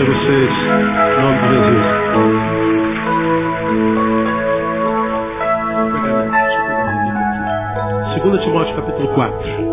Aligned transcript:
Abençoe 0.00 0.14
vocês. 0.14 0.50
Em 0.50 1.22
nome 1.22 1.38
de 1.40 1.48
Jesus. 1.52 1.84
2 8.22 8.44
Timóteo 8.44 8.76
capítulo 8.76 9.08
4. 9.14 9.70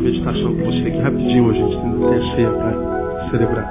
meditação 0.00 0.56
com 0.56 0.64
você 0.64 0.88
aqui 0.88 0.98
rapidinho 0.98 1.44
hoje, 1.46 1.60
a 1.60 1.66
gente 1.66 1.76
ainda 1.76 2.08
tem 2.08 2.16
a 2.16 2.22
ceia 2.34 2.50
para 2.50 3.30
celebrar. 3.30 3.66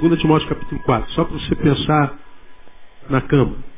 2 0.00 0.20
Timóteo 0.20 0.48
capítulo 0.48 0.80
4, 0.82 1.10
só 1.12 1.24
para 1.24 1.38
você 1.38 1.54
pensar 1.54 2.18
na 3.08 3.20
cama. 3.20 3.69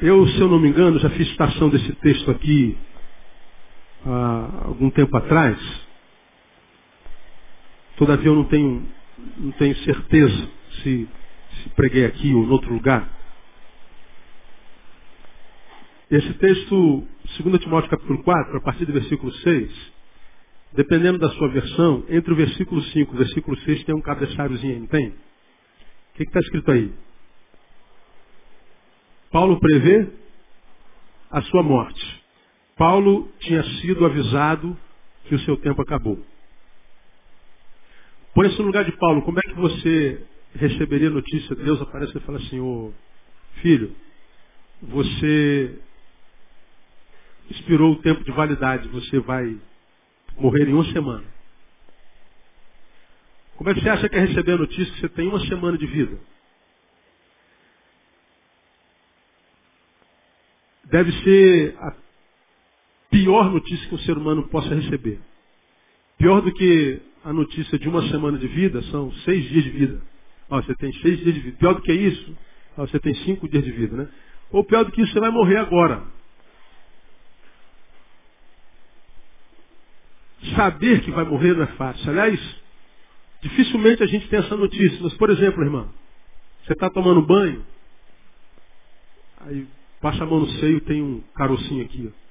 Eu, 0.00 0.28
se 0.28 0.38
eu 0.38 0.48
não 0.48 0.60
me 0.60 0.68
engano, 0.68 1.00
já 1.00 1.10
fiz 1.10 1.28
citação 1.28 1.68
desse 1.68 1.92
texto 1.96 2.30
aqui 2.30 2.78
há 4.06 4.66
algum 4.66 4.90
tempo 4.90 5.16
atrás. 5.16 5.58
Todavia 7.96 8.28
eu 8.28 8.36
não 8.36 8.44
tenho, 8.44 8.88
não 9.38 9.50
tenho 9.52 9.74
certeza 9.78 10.48
se, 10.82 11.08
se 11.50 11.68
preguei 11.70 12.04
aqui 12.04 12.32
ou 12.32 12.44
em 12.44 12.48
outro 12.48 12.72
lugar. 12.72 13.10
Esse 16.08 16.32
texto, 16.34 17.04
2 17.40 17.60
Timóteo 17.60 17.90
capítulo 17.90 18.22
4, 18.22 18.56
a 18.56 18.60
partir 18.60 18.86
do 18.86 18.92
versículo 18.92 19.32
6, 19.32 19.92
dependendo 20.74 21.18
da 21.18 21.28
sua 21.30 21.48
versão, 21.48 22.04
entre 22.08 22.32
o 22.32 22.36
versículo 22.36 22.80
5 22.82 23.12
e 23.12 23.16
o 23.16 23.18
versículo 23.18 23.58
6 23.58 23.82
tem 23.82 23.96
um 23.96 24.00
cabeçalhozinho, 24.00 24.78
não 24.78 24.86
tem? 24.86 25.08
O 25.08 25.14
que 26.14 26.22
está 26.22 26.38
escrito 26.38 26.70
aí? 26.70 27.07
Paulo 29.30 29.58
prevê 29.60 30.08
a 31.30 31.42
sua 31.42 31.62
morte. 31.62 32.24
Paulo 32.76 33.30
tinha 33.40 33.62
sido 33.80 34.06
avisado 34.06 34.76
que 35.24 35.34
o 35.34 35.40
seu 35.40 35.56
tempo 35.56 35.82
acabou. 35.82 36.18
Põe-se 38.34 38.58
no 38.58 38.66
lugar 38.66 38.84
de 38.84 38.92
Paulo, 38.92 39.22
como 39.22 39.38
é 39.38 39.42
que 39.42 39.54
você 39.54 40.24
receberia 40.54 41.10
notícia? 41.10 41.56
Deus 41.56 41.80
aparece 41.82 42.16
e 42.16 42.20
fala 42.20 42.38
assim, 42.38 42.60
ô 42.60 42.92
filho, 43.60 43.94
você 44.80 45.78
expirou 47.50 47.92
o 47.92 48.02
tempo 48.02 48.22
de 48.24 48.30
validade, 48.30 48.88
você 48.88 49.18
vai 49.20 49.58
morrer 50.36 50.68
em 50.68 50.72
uma 50.72 50.84
semana. 50.92 51.24
Como 53.56 53.68
é 53.70 53.74
que 53.74 53.80
você 53.80 53.88
acha 53.88 54.08
que 54.08 54.14
é 54.14 54.20
receber 54.20 54.52
a 54.52 54.58
notícia 54.58 54.94
que 54.94 55.00
você 55.00 55.08
tem 55.08 55.26
uma 55.26 55.40
semana 55.46 55.76
de 55.76 55.86
vida? 55.86 56.16
Deve 60.90 61.12
ser 61.22 61.76
a 61.80 61.94
pior 63.10 63.50
notícia 63.50 63.88
que 63.88 63.94
um 63.94 63.98
ser 63.98 64.16
humano 64.16 64.48
possa 64.48 64.74
receber. 64.74 65.20
Pior 66.16 66.40
do 66.40 66.52
que 66.52 67.00
a 67.24 67.32
notícia 67.32 67.78
de 67.78 67.88
uma 67.88 68.02
semana 68.08 68.38
de 68.38 68.48
vida 68.48 68.82
são 68.84 69.12
seis 69.24 69.48
dias 69.48 69.64
de 69.64 69.70
vida. 69.70 70.02
Ó, 70.48 70.60
você 70.62 70.74
tem 70.76 70.92
seis 70.94 71.18
dias 71.18 71.34
de 71.34 71.40
vida. 71.40 71.56
Pior 71.58 71.74
do 71.74 71.82
que 71.82 71.92
isso, 71.92 72.36
ó, 72.76 72.86
você 72.86 72.98
tem 72.98 73.14
cinco 73.16 73.48
dias 73.48 73.64
de 73.64 73.70
vida, 73.70 73.96
né? 73.96 74.08
Ou 74.50 74.64
pior 74.64 74.84
do 74.84 74.90
que 74.90 75.02
isso, 75.02 75.12
você 75.12 75.20
vai 75.20 75.30
morrer 75.30 75.58
agora. 75.58 76.02
Saber 80.56 81.02
que 81.02 81.10
vai 81.10 81.24
morrer 81.24 81.54
não 81.54 81.64
é 81.64 81.68
fácil. 81.68 82.08
Aliás, 82.10 82.40
dificilmente 83.42 84.02
a 84.02 84.06
gente 84.06 84.26
tem 84.28 84.38
essa 84.38 84.56
notícia. 84.56 84.98
Mas, 85.02 85.12
por 85.14 85.28
exemplo, 85.28 85.62
irmão, 85.62 85.92
você 86.64 86.72
está 86.72 86.88
tomando 86.88 87.20
banho, 87.22 87.64
aí 89.40 89.66
passa 90.00 90.22
a 90.22 90.26
mão 90.26 90.40
no 90.40 90.48
seio 90.60 90.80
tem 90.82 91.02
um 91.02 91.20
carocinho 91.34 91.84
aqui. 91.84 92.12
Ó. 92.12 92.28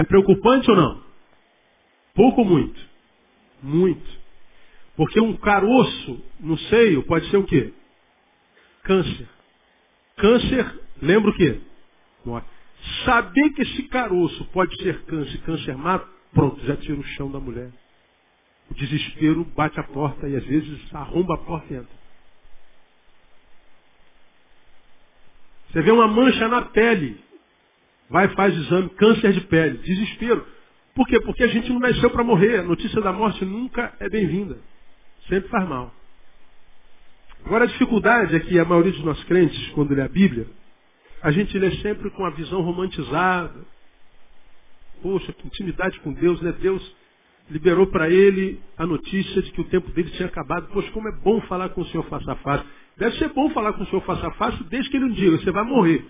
É 0.00 0.04
preocupante 0.04 0.70
ou 0.70 0.76
não? 0.76 1.02
Pouco 2.14 2.42
ou 2.42 2.46
muito? 2.46 2.80
Muito. 3.62 4.18
Porque 4.96 5.20
um 5.20 5.36
caroço 5.36 6.22
no 6.40 6.58
seio 6.58 7.02
pode 7.04 7.28
ser 7.30 7.36
o 7.36 7.44
quê? 7.44 7.72
Câncer. 8.82 9.28
Câncer, 10.16 10.80
lembra 11.00 11.30
o 11.30 11.34
quê? 11.34 11.60
Saber 13.04 13.50
que 13.50 13.62
esse 13.62 13.82
caroço 13.84 14.44
pode 14.46 14.74
ser 14.82 15.02
câncer, 15.04 15.38
câncer 15.42 15.76
mata, 15.76 16.08
pronto, 16.32 16.64
já 16.64 16.76
tira 16.76 16.98
o 16.98 17.04
chão 17.04 17.30
da 17.30 17.40
mulher. 17.40 17.70
O 18.70 18.74
desespero 18.74 19.44
bate 19.44 19.78
a 19.80 19.84
porta 19.84 20.28
e 20.28 20.36
às 20.36 20.44
vezes 20.44 20.94
arromba 20.94 21.34
a 21.34 21.38
porta 21.38 21.72
e 21.72 21.76
entra. 21.76 21.97
Você 25.70 25.82
vê 25.82 25.90
uma 25.90 26.08
mancha 26.08 26.48
na 26.48 26.62
pele, 26.62 27.20
vai 28.08 28.28
faz 28.28 28.56
exame, 28.56 28.88
câncer 28.90 29.32
de 29.32 29.42
pele, 29.42 29.78
desespero. 29.78 30.46
Por 30.94 31.06
quê? 31.06 31.20
Porque 31.20 31.44
a 31.44 31.48
gente 31.48 31.70
não 31.70 31.78
nasceu 31.78 32.10
para 32.10 32.24
morrer. 32.24 32.60
A 32.60 32.62
notícia 32.62 33.00
da 33.00 33.12
morte 33.12 33.44
nunca 33.44 33.94
é 34.00 34.08
bem-vinda. 34.08 34.58
Sempre 35.28 35.48
faz 35.48 35.68
mal. 35.68 35.94
Agora 37.44 37.64
a 37.64 37.68
dificuldade 37.68 38.34
é 38.34 38.40
que 38.40 38.58
a 38.58 38.64
maioria 38.64 38.92
dos 38.92 39.04
nossos 39.04 39.22
crentes, 39.24 39.70
quando 39.70 39.94
lê 39.94 40.02
a 40.02 40.08
Bíblia, 40.08 40.46
a 41.22 41.30
gente 41.30 41.56
lê 41.58 41.70
sempre 41.76 42.10
com 42.10 42.24
a 42.24 42.30
visão 42.30 42.62
romantizada. 42.62 43.60
Poxa, 45.02 45.32
que 45.32 45.46
intimidade 45.46 46.00
com 46.00 46.12
Deus, 46.12 46.40
né? 46.40 46.52
Deus 46.60 46.96
liberou 47.50 47.86
para 47.86 48.10
ele 48.10 48.60
a 48.76 48.84
notícia 48.84 49.42
de 49.42 49.52
que 49.52 49.60
o 49.60 49.64
tempo 49.64 49.90
dele 49.92 50.10
tinha 50.10 50.28
acabado. 50.28 50.68
Poxa, 50.72 50.90
como 50.90 51.08
é 51.08 51.12
bom 51.12 51.40
falar 51.42 51.68
com 51.70 51.82
o 51.82 51.86
Senhor 51.86 52.04
face 52.04 52.28
a 52.28 52.34
face. 52.36 52.64
Deve 52.98 53.16
ser 53.16 53.28
bom 53.28 53.48
falar 53.50 53.72
com 53.72 53.82
o 53.84 53.86
Senhor 53.86 54.02
face 54.02 54.26
a 54.26 54.30
face 54.32 54.62
desde 54.64 54.90
que 54.90 54.96
ele 54.96 55.06
não 55.06 55.14
diga, 55.14 55.38
você 55.38 55.50
vai 55.52 55.64
morrer. 55.64 56.04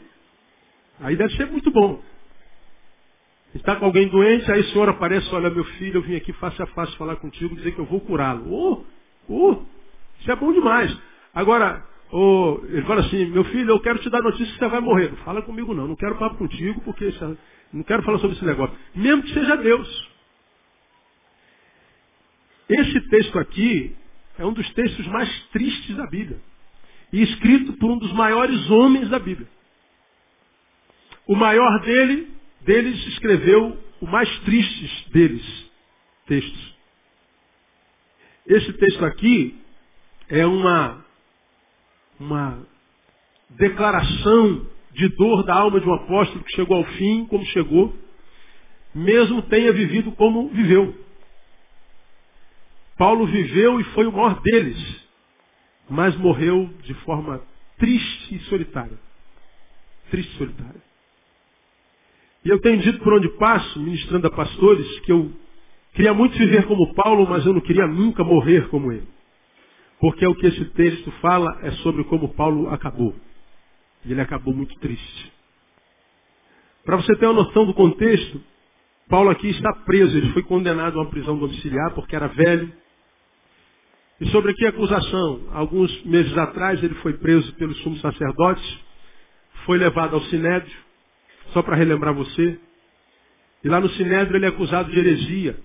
Aí 1.01 1.17
deve 1.17 1.35
ser 1.37 1.47
muito 1.47 1.71
bom. 1.71 2.03
Está 3.55 3.77
com 3.77 3.85
alguém 3.85 4.09
doente, 4.09 4.51
aí 4.51 4.61
o 4.61 4.65
Senhor 4.71 4.89
aparece, 4.89 5.33
olha 5.35 5.51
meu 5.51 5.65
filho, 5.65 5.99
eu 5.99 6.03
vim 6.03 6.17
aqui 6.17 6.33
face 6.35 6.61
a 6.63 6.67
face 6.67 6.97
falar 6.97 7.17
contigo, 7.17 7.55
dizer 7.55 7.73
que 7.73 7.79
eu 7.79 7.85
vou 7.85 8.01
curá-lo. 8.01 8.51
Oh, 8.51 8.85
oh, 9.29 9.63
isso 10.21 10.31
é 10.31 10.37
bom 10.37 10.53
demais. 10.53 10.97
Agora, 11.35 11.85
ou 12.11 12.65
ele 12.67 12.83
fala 12.83 13.01
assim, 13.01 13.27
meu 13.27 13.45
filho, 13.45 13.71
eu 13.71 13.81
quero 13.81 13.99
te 13.99 14.09
dar 14.09 14.23
notícia 14.23 14.53
que 14.53 14.59
você 14.59 14.69
vai 14.69 14.81
morrer. 14.81 15.15
Fala 15.25 15.43
comigo 15.43 15.75
não, 15.75 15.89
não 15.89 15.97
quero 15.97 16.17
papo 16.17 16.37
contigo, 16.37 16.81
porque 16.83 17.13
não 17.73 17.83
quero 17.83 18.03
falar 18.03 18.19
sobre 18.19 18.37
esse 18.37 18.45
negócio. 18.45 18.75
Mesmo 18.95 19.23
que 19.23 19.35
seja 19.35 19.57
Deus. 19.57 20.09
Esse 22.69 23.01
texto 23.09 23.39
aqui 23.39 23.95
é 24.39 24.45
um 24.45 24.53
dos 24.53 24.69
textos 24.73 25.07
mais 25.09 25.47
tristes 25.49 25.97
da 25.97 26.07
Bíblia. 26.07 26.39
E 27.13 27.23
escrito 27.23 27.73
por 27.75 27.91
um 27.91 27.99
dos 27.99 28.13
maiores 28.13 28.71
homens 28.71 29.09
da 29.09 29.19
Bíblia. 29.19 29.49
O 31.27 31.35
maior 31.35 31.81
dele, 31.81 32.33
deles 32.63 33.07
escreveu 33.09 33.77
o 34.01 34.07
mais 34.07 34.29
triste 34.41 35.11
deles 35.11 35.71
textos. 36.27 36.77
Esse 38.47 38.73
texto 38.75 39.05
aqui 39.05 39.59
é 40.29 40.47
uma 40.47 41.05
uma 42.19 42.67
declaração 43.51 44.67
de 44.93 45.09
dor 45.11 45.45
da 45.45 45.55
alma 45.55 45.81
de 45.81 45.89
um 45.89 45.95
apóstolo 45.95 46.43
que 46.45 46.57
chegou 46.57 46.79
ao 46.79 46.85
fim, 46.85 47.25
como 47.27 47.45
chegou, 47.47 47.95
mesmo 48.95 49.43
tenha 49.43 49.73
vivido 49.73 50.11
como 50.13 50.49
viveu. 50.49 50.95
Paulo 52.97 53.27
viveu 53.27 53.81
e 53.81 53.85
foi 53.85 54.07
o 54.07 54.13
maior 54.13 54.41
deles, 54.43 55.08
mas 55.89 56.17
morreu 56.17 56.69
de 56.83 56.95
forma 56.95 57.43
triste 57.79 58.35
e 58.35 58.41
solitária. 58.41 58.99
Triste 60.11 60.33
e 60.35 60.39
solitária. 60.39 60.83
E 62.45 62.49
eu 62.49 62.61
tenho 62.61 62.79
dito 62.79 62.99
por 63.01 63.13
onde 63.15 63.29
passo, 63.37 63.81
ministrando 63.81 64.27
a 64.27 64.31
pastores, 64.31 65.01
que 65.01 65.13
eu 65.13 65.31
queria 65.93 66.15
muito 66.15 66.37
viver 66.39 66.67
como 66.67 66.95
Paulo, 66.95 67.29
mas 67.29 67.45
eu 67.45 67.53
não 67.53 67.61
queria 67.61 67.87
nunca 67.87 68.25
morrer 68.25 68.69
como 68.69 68.93
ele. 68.93 69.07
Porque 70.01 70.27
o 70.27 70.35
que 70.35 70.47
esse 70.47 70.65
texto 70.67 71.11
fala 71.21 71.59
é 71.63 71.71
sobre 71.83 72.05
como 72.05 72.29
Paulo 72.35 72.71
acabou. 72.71 73.15
E 74.05 74.13
ele 74.13 74.21
acabou 74.21 74.55
muito 74.55 74.79
triste. 74.79 75.33
Para 76.85 76.97
você 76.97 77.15
ter 77.17 77.27
uma 77.27 77.43
noção 77.43 77.67
do 77.67 77.75
contexto, 77.75 78.41
Paulo 79.09 79.31
aqui 79.31 79.49
está 79.49 79.73
preso. 79.85 80.17
Ele 80.17 80.33
foi 80.33 80.43
condenado 80.43 80.99
a 80.99 81.03
uma 81.03 81.11
prisão 81.11 81.37
domiciliar 81.37 81.93
porque 81.95 82.15
era 82.15 82.29
velho. 82.29 82.73
E 84.21 84.29
sobre 84.31 84.53
que 84.55 84.67
acusação? 84.67 85.49
Alguns 85.53 86.05
meses 86.05 86.37
atrás 86.37 86.83
ele 86.83 86.95
foi 86.97 87.13
preso 87.15 87.53
pelos 87.55 87.77
sumos 87.83 88.01
sacerdotes, 88.01 88.79
foi 89.65 89.79
levado 89.79 90.15
ao 90.15 90.23
Sinédrio, 90.23 90.77
só 91.53 91.63
para 91.63 91.77
relembrar 91.77 92.15
você. 92.15 92.59
E 93.63 93.69
lá 93.69 93.81
no 93.81 93.89
Sinédrio 93.91 94.37
ele 94.37 94.47
é 94.47 94.49
acusado 94.49 94.91
de 94.91 94.99
heresia. 94.99 95.57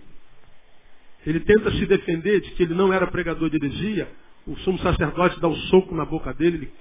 Ele 1.25 1.39
tenta 1.39 1.71
se 1.71 1.85
defender 1.85 2.41
de 2.41 2.51
que 2.51 2.63
ele 2.63 2.73
não 2.73 2.93
era 2.93 3.07
pregador 3.07 3.49
de 3.49 3.55
heresia, 3.55 4.07
o 4.45 4.55
sumo 4.57 4.77
sacerdote 4.79 5.39
dá 5.39 5.47
um 5.47 5.55
soco 5.55 5.95
na 5.95 6.05
boca 6.05 6.33
dele, 6.33 6.57
ele 6.57 6.73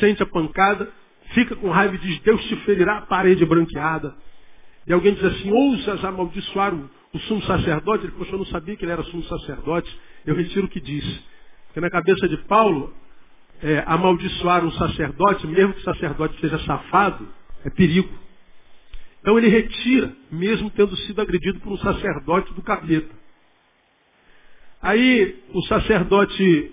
sente 0.00 0.22
a 0.22 0.26
pancada, 0.26 0.90
fica 1.34 1.54
com 1.54 1.70
raiva 1.70 1.94
e 1.94 1.98
diz, 1.98 2.18
Deus 2.20 2.42
te 2.46 2.56
ferirá 2.64 2.98
a 2.98 3.02
parede 3.02 3.44
branqueada. 3.44 4.16
E 4.86 4.92
alguém 4.92 5.14
diz 5.14 5.24
assim, 5.24 5.50
ousas 5.50 6.04
amaldiçoar 6.04 6.74
o, 6.74 6.90
o 7.12 7.18
sumo 7.20 7.42
sacerdote? 7.42 8.04
Ele, 8.04 8.12
poxa, 8.12 8.32
eu 8.32 8.38
não 8.38 8.46
sabia 8.46 8.76
que 8.76 8.84
ele 8.84 8.92
era 8.92 9.02
sumo 9.04 9.22
sacerdote. 9.24 9.94
Eu 10.26 10.34
retiro 10.34 10.66
o 10.66 10.68
que 10.68 10.80
diz. 10.80 11.04
Porque 11.66 11.80
na 11.80 11.90
cabeça 11.90 12.28
de 12.28 12.36
Paulo, 12.44 12.94
é, 13.62 13.82
amaldiçoar 13.86 14.64
um 14.64 14.70
sacerdote, 14.72 15.46
mesmo 15.46 15.74
que 15.74 15.80
o 15.80 15.84
sacerdote 15.84 16.40
seja 16.40 16.58
safado, 16.60 17.28
é 17.64 17.70
perigo. 17.70 18.12
Então 19.20 19.38
ele 19.38 19.48
retira, 19.48 20.14
mesmo 20.30 20.70
tendo 20.70 20.94
sido 20.98 21.20
agredido 21.20 21.58
por 21.60 21.72
um 21.72 21.78
sacerdote 21.78 22.52
do 22.52 22.62
capeta. 22.62 23.14
Aí 24.82 25.42
o 25.54 25.62
sacerdote 25.62 26.72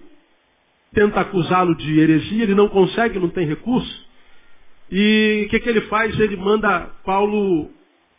tenta 0.94 1.22
acusá-lo 1.22 1.74
de 1.76 1.98
heresia, 1.98 2.44
ele 2.44 2.56
não 2.56 2.68
consegue, 2.68 3.20
não 3.20 3.30
tem 3.30 3.48
recurso. 3.48 4.06
E 4.92 5.46
o 5.46 5.50
que, 5.50 5.62
que 5.62 5.70
ele 5.70 5.82
faz? 5.82 6.20
Ele 6.20 6.36
manda 6.36 6.90
Paulo 7.06 7.72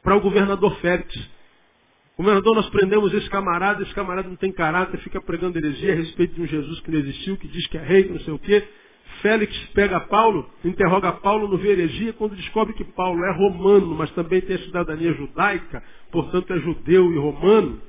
para 0.02 0.16
o 0.16 0.20
governador 0.20 0.74
Félix. 0.80 1.14
Governador, 2.16 2.54
nós 2.56 2.68
prendemos 2.70 3.12
esse 3.14 3.28
camarada, 3.30 3.82
esse 3.82 3.94
camarada 3.94 4.28
não 4.28 4.36
tem 4.36 4.52
caráter, 4.52 4.98
fica 5.00 5.20
pregando 5.20 5.58
heresia 5.58 5.92
a 5.92 5.96
respeito 5.96 6.34
de 6.34 6.42
um 6.42 6.46
Jesus 6.46 6.80
que 6.80 6.90
não 6.90 6.98
existiu, 6.98 7.36
que 7.36 7.48
diz 7.48 7.66
que 7.68 7.78
é 7.78 7.82
rei, 7.82 8.04
que 8.04 8.12
não 8.12 8.20
sei 8.20 8.34
o 8.34 8.38
quê. 8.38 8.62
Félix 9.22 9.56
pega 9.74 10.00
Paulo, 10.00 10.48
interroga 10.64 11.12
Paulo 11.12 11.48
no 11.48 11.64
heresia, 11.64 12.12
quando 12.12 12.36
descobre 12.36 12.74
que 12.74 12.84
Paulo 12.84 13.24
é 13.24 13.32
romano, 13.32 13.94
mas 13.94 14.10
também 14.12 14.40
tem 14.40 14.56
a 14.56 14.60
cidadania 14.60 15.12
judaica, 15.14 15.82
portanto 16.10 16.52
é 16.52 16.58
judeu 16.58 17.12
e 17.12 17.18
romano. 17.18 17.80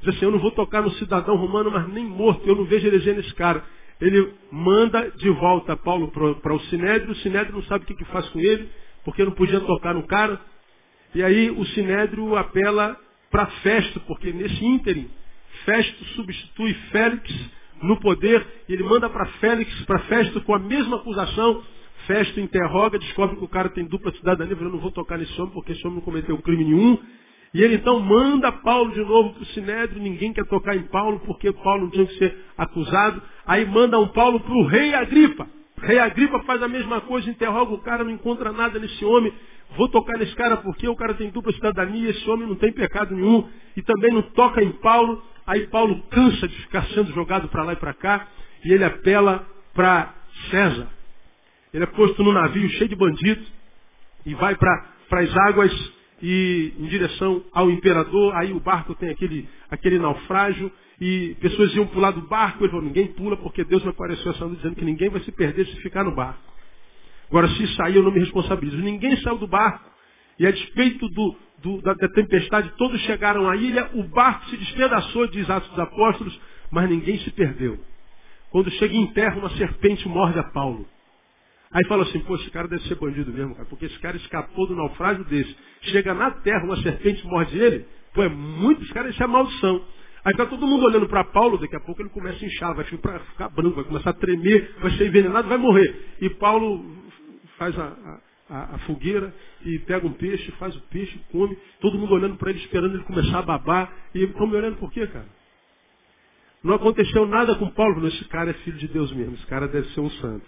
Diz 0.00 0.14
assim, 0.14 0.24
eu 0.24 0.30
não 0.30 0.38
vou 0.38 0.50
tocar 0.50 0.82
no 0.82 0.90
cidadão 0.92 1.36
romano, 1.36 1.70
mas 1.70 1.88
nem 1.88 2.04
morto, 2.04 2.46
eu 2.46 2.56
não 2.56 2.64
vejo 2.64 2.86
heresia 2.86 3.14
nesse 3.14 3.34
cara 3.34 3.64
ele 4.00 4.34
manda 4.50 5.10
de 5.12 5.30
volta 5.30 5.76
Paulo 5.76 6.10
para 6.40 6.54
o 6.54 6.60
Sinédrio, 6.64 7.12
o 7.12 7.16
Sinédrio 7.16 7.54
não 7.54 7.62
sabe 7.62 7.84
o 7.84 7.86
que, 7.86 7.94
que 7.94 8.04
faz 8.06 8.28
com 8.28 8.38
ele, 8.38 8.68
porque 9.04 9.24
não 9.24 9.32
podia 9.32 9.60
tocar 9.60 9.94
no 9.94 10.06
cara. 10.06 10.38
E 11.14 11.22
aí 11.22 11.50
o 11.50 11.64
Sinédrio 11.66 12.36
apela 12.36 12.96
para 13.30 13.46
Festo, 13.46 14.00
porque 14.00 14.32
nesse 14.32 14.64
ínterim, 14.64 15.10
Festo 15.64 16.04
substitui 16.16 16.74
Félix 16.90 17.50
no 17.82 17.98
poder, 18.00 18.46
e 18.68 18.72
ele 18.72 18.82
manda 18.82 19.08
para 19.08 19.26
Félix, 19.40 19.84
para 19.84 19.98
Festo 20.00 20.40
com 20.42 20.54
a 20.54 20.58
mesma 20.58 20.96
acusação. 20.96 21.62
Festo 22.06 22.38
interroga, 22.38 22.98
descobre 22.98 23.36
que 23.36 23.44
o 23.44 23.48
cara 23.48 23.68
tem 23.68 23.84
dupla 23.84 24.12
cidadania, 24.12 24.56
eu 24.58 24.70
não 24.70 24.78
vou 24.78 24.92
tocar 24.92 25.18
nesse 25.18 25.38
homem 25.40 25.52
porque 25.52 25.72
esse 25.72 25.84
homem 25.86 25.96
não 25.96 26.04
cometeu 26.04 26.38
crime 26.38 26.64
nenhum. 26.64 26.98
E 27.52 27.62
ele 27.62 27.76
então 27.76 27.98
manda 28.00 28.52
Paulo 28.52 28.92
de 28.92 29.00
novo 29.00 29.32
para 29.32 29.42
o 29.42 29.46
Sinédrio, 29.46 30.00
ninguém 30.00 30.32
quer 30.32 30.44
tocar 30.46 30.76
em 30.76 30.82
Paulo, 30.82 31.20
porque 31.20 31.52
Paulo 31.52 31.84
não 31.84 31.90
tinha 31.90 32.06
que 32.06 32.18
ser 32.18 32.36
acusado. 32.56 33.22
Aí 33.46 33.64
manda 33.64 33.98
um 33.98 34.08
Paulo 34.08 34.40
para 34.40 34.52
o 34.52 34.66
rei 34.66 34.94
Agripa. 34.94 35.48
Rei 35.78 35.98
Agripa 35.98 36.40
faz 36.40 36.62
a 36.62 36.68
mesma 36.68 37.00
coisa, 37.02 37.30
interroga 37.30 37.72
o 37.72 37.78
cara, 37.78 38.04
não 38.04 38.10
encontra 38.10 38.52
nada 38.52 38.78
nesse 38.78 39.04
homem. 39.04 39.32
Vou 39.76 39.88
tocar 39.88 40.18
nesse 40.18 40.34
cara 40.34 40.58
porque 40.58 40.88
o 40.88 40.96
cara 40.96 41.14
tem 41.14 41.30
dupla 41.30 41.52
cidadania, 41.52 42.10
esse 42.10 42.28
homem 42.30 42.46
não 42.46 42.56
tem 42.56 42.72
pecado 42.72 43.14
nenhum. 43.14 43.48
E 43.76 43.82
também 43.82 44.12
não 44.12 44.22
toca 44.22 44.62
em 44.62 44.72
Paulo. 44.72 45.22
Aí 45.46 45.66
Paulo 45.68 46.02
cansa 46.10 46.48
de 46.48 46.56
ficar 46.62 46.86
sendo 46.88 47.12
jogado 47.12 47.48
para 47.48 47.62
lá 47.62 47.72
e 47.72 47.76
para 47.76 47.94
cá. 47.94 48.26
E 48.64 48.72
ele 48.72 48.84
apela 48.84 49.46
para 49.74 50.14
César. 50.50 50.88
Ele 51.72 51.84
é 51.84 51.86
posto 51.86 52.22
no 52.22 52.32
navio 52.32 52.68
cheio 52.70 52.88
de 52.88 52.96
bandidos 52.96 53.46
e 54.24 54.34
vai 54.34 54.56
para 54.56 54.84
as 55.10 55.36
águas 55.36 55.96
e 56.22 56.72
em 56.78 56.86
direção 56.86 57.44
ao 57.52 57.70
imperador, 57.70 58.34
aí 58.34 58.52
o 58.52 58.60
barco 58.60 58.94
tem 58.94 59.10
aquele, 59.10 59.48
aquele 59.70 59.98
naufrágio, 59.98 60.72
e 61.00 61.36
pessoas 61.40 61.74
iam 61.74 61.86
pular 61.86 62.10
do 62.10 62.22
barco, 62.22 62.64
ele 62.64 62.70
falou, 62.70 62.84
ninguém 62.84 63.08
pula, 63.08 63.36
porque 63.36 63.64
Deus 63.64 63.82
me 63.82 63.90
apareceu 63.90 64.32
essa 64.32 64.46
noite 64.46 64.56
dizendo 64.56 64.76
que 64.76 64.84
ninguém 64.84 65.10
vai 65.10 65.20
se 65.20 65.32
perder 65.32 65.66
se 65.66 65.76
ficar 65.82 66.04
no 66.04 66.14
barco. 66.14 66.40
Agora, 67.28 67.48
se 67.48 67.66
sair, 67.74 67.96
eu 67.96 68.02
não 68.02 68.12
me 68.12 68.20
responsabilizo. 68.20 68.76
Ninguém 68.78 69.16
saiu 69.18 69.38
do 69.38 69.46
barco, 69.46 69.90
e 70.38 70.46
a 70.46 70.50
despeito 70.50 71.08
do, 71.08 71.36
do, 71.62 71.82
da, 71.82 71.94
da, 71.94 72.08
tempestade, 72.08 72.72
todos 72.76 73.00
chegaram 73.02 73.48
à 73.48 73.56
ilha, 73.56 73.90
o 73.94 74.02
barco 74.04 74.44
se 74.46 74.56
despedaçou, 74.56 75.26
diz 75.28 75.48
Atos 75.48 75.68
dos 75.70 75.78
Apóstolos, 75.78 76.40
mas 76.70 76.88
ninguém 76.88 77.18
se 77.18 77.30
perdeu. 77.30 77.78
Quando 78.50 78.70
chega 78.72 78.94
em 78.94 79.06
terra, 79.08 79.36
uma 79.38 79.50
serpente 79.50 80.08
morde 80.08 80.38
a 80.38 80.44
Paulo. 80.44 80.86
Aí 81.72 81.84
fala 81.86 82.04
assim, 82.04 82.20
pô, 82.20 82.36
esse 82.36 82.50
cara 82.50 82.68
deve 82.68 82.82
ser 82.84 82.94
bandido 82.94 83.32
mesmo, 83.32 83.54
cara, 83.54 83.66
porque 83.68 83.86
esse 83.86 83.98
cara 83.98 84.16
escapou 84.16 84.66
do 84.66 84.76
naufrágio 84.76 85.24
desse. 85.24 85.54
Chega 85.82 86.14
na 86.14 86.30
terra, 86.30 86.64
uma 86.64 86.76
serpente 86.76 87.26
morde 87.26 87.58
ele, 87.58 87.84
pô, 88.14 88.22
é 88.22 88.28
muito, 88.28 88.82
esse 88.82 88.92
cara, 88.92 89.08
isso 89.08 89.22
é 89.22 89.26
maldição. 89.26 89.82
Aí 90.24 90.32
está 90.32 90.44
todo 90.44 90.66
mundo 90.66 90.84
olhando 90.86 91.08
para 91.08 91.22
Paulo, 91.24 91.56
daqui 91.58 91.76
a 91.76 91.80
pouco 91.80 92.02
ele 92.02 92.08
começa 92.10 92.44
a 92.44 92.48
inchar, 92.48 92.74
vai 92.74 92.84
ficar, 92.84 93.20
ficar 93.20 93.48
branco, 93.48 93.76
vai 93.76 93.84
começar 93.84 94.10
a 94.10 94.12
tremer, 94.12 94.74
vai 94.80 94.90
ser 94.92 95.06
envenenado, 95.06 95.48
vai 95.48 95.58
morrer. 95.58 96.16
E 96.20 96.30
Paulo 96.30 96.84
faz 97.58 97.78
a, 97.78 98.20
a, 98.48 98.74
a 98.74 98.78
fogueira 98.80 99.34
e 99.64 99.78
pega 99.80 100.06
um 100.06 100.12
peixe, 100.12 100.50
faz 100.52 100.74
o 100.76 100.80
peixe, 100.82 101.18
come, 101.30 101.56
todo 101.80 101.98
mundo 101.98 102.14
olhando 102.14 102.36
para 102.36 102.50
ele, 102.50 102.60
esperando 102.60 102.94
ele 102.94 103.04
começar 103.04 103.38
a 103.38 103.42
babar. 103.42 103.92
E 104.14 104.22
estão 104.24 104.46
me 104.46 104.56
olhando 104.56 104.76
por 104.76 104.90
quê, 104.92 105.06
cara? 105.06 105.26
Não 106.62 106.74
aconteceu 106.74 107.26
nada 107.26 107.54
com 107.54 107.70
Paulo, 107.70 108.06
esse 108.08 108.24
cara 108.26 108.50
é 108.50 108.54
filho 108.54 108.78
de 108.78 108.88
Deus 108.88 109.12
mesmo, 109.12 109.34
esse 109.34 109.46
cara 109.46 109.68
deve 109.68 109.88
ser 109.90 110.00
um 110.00 110.10
santo. 110.10 110.44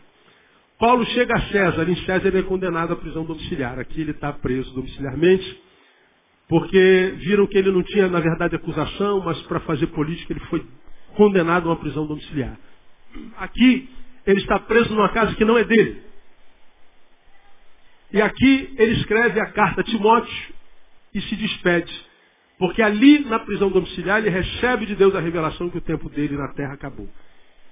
Paulo 0.78 1.04
chega 1.06 1.34
a 1.34 1.40
César, 1.48 1.88
em 1.88 1.96
César 2.04 2.28
ele 2.28 2.38
é 2.38 2.42
condenado 2.42 2.92
à 2.92 2.96
prisão 2.96 3.24
domiciliar. 3.24 3.78
Aqui 3.78 4.00
ele 4.00 4.12
está 4.12 4.32
preso 4.32 4.72
domiciliarmente, 4.74 5.60
porque 6.48 7.14
viram 7.18 7.46
que 7.46 7.58
ele 7.58 7.70
não 7.70 7.82
tinha, 7.82 8.08
na 8.08 8.20
verdade, 8.20 8.54
acusação, 8.56 9.20
mas 9.24 9.40
para 9.42 9.60
fazer 9.60 9.88
política 9.88 10.32
ele 10.32 10.40
foi 10.46 10.64
condenado 11.16 11.68
a 11.68 11.72
uma 11.72 11.80
prisão 11.80 12.06
domiciliar. 12.06 12.56
Aqui 13.36 13.88
ele 14.24 14.40
está 14.40 14.58
preso 14.60 14.94
numa 14.94 15.08
casa 15.08 15.34
que 15.34 15.44
não 15.44 15.58
é 15.58 15.64
dele. 15.64 16.07
E 18.12 18.20
aqui 18.22 18.74
ele 18.78 18.92
escreve 18.92 19.38
a 19.40 19.46
carta 19.46 19.82
a 19.82 19.84
Timóteo 19.84 20.54
e 21.14 21.20
se 21.20 21.36
despede. 21.36 21.92
Porque 22.58 22.82
ali 22.82 23.20
na 23.20 23.38
prisão 23.38 23.70
domiciliar 23.70 24.18
ele 24.18 24.30
recebe 24.30 24.86
de 24.86 24.96
Deus 24.96 25.14
a 25.14 25.20
revelação 25.20 25.70
que 25.70 25.78
o 25.78 25.82
tempo 25.82 26.08
dele 26.08 26.36
na 26.36 26.48
terra 26.48 26.74
acabou. 26.74 27.08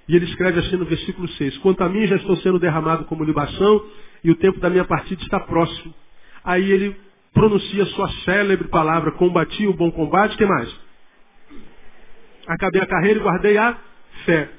E 0.07 0.15
ele 0.15 0.25
escreve 0.25 0.59
assim 0.59 0.77
no 0.77 0.85
versículo 0.85 1.27
6: 1.27 1.57
Quanto 1.57 1.83
a 1.83 1.89
mim 1.89 2.07
já 2.07 2.15
estou 2.15 2.37
sendo 2.37 2.59
derramado 2.59 3.03
como 3.05 3.23
libação, 3.23 3.85
e 4.23 4.31
o 4.31 4.35
tempo 4.35 4.59
da 4.59 4.69
minha 4.69 4.85
partida 4.85 5.21
está 5.21 5.39
próximo. 5.39 5.93
Aí 6.43 6.71
ele 6.71 6.95
pronuncia 7.33 7.85
sua 7.87 8.09
célebre 8.23 8.69
palavra: 8.69 9.11
Combati 9.11 9.67
o 9.67 9.73
bom 9.73 9.91
combate, 9.91 10.37
que 10.37 10.45
mais? 10.45 10.73
Acabei 12.47 12.81
a 12.81 12.87
carreira 12.87 13.19
e 13.19 13.23
guardei 13.23 13.57
a 13.57 13.77
fé. 14.23 14.49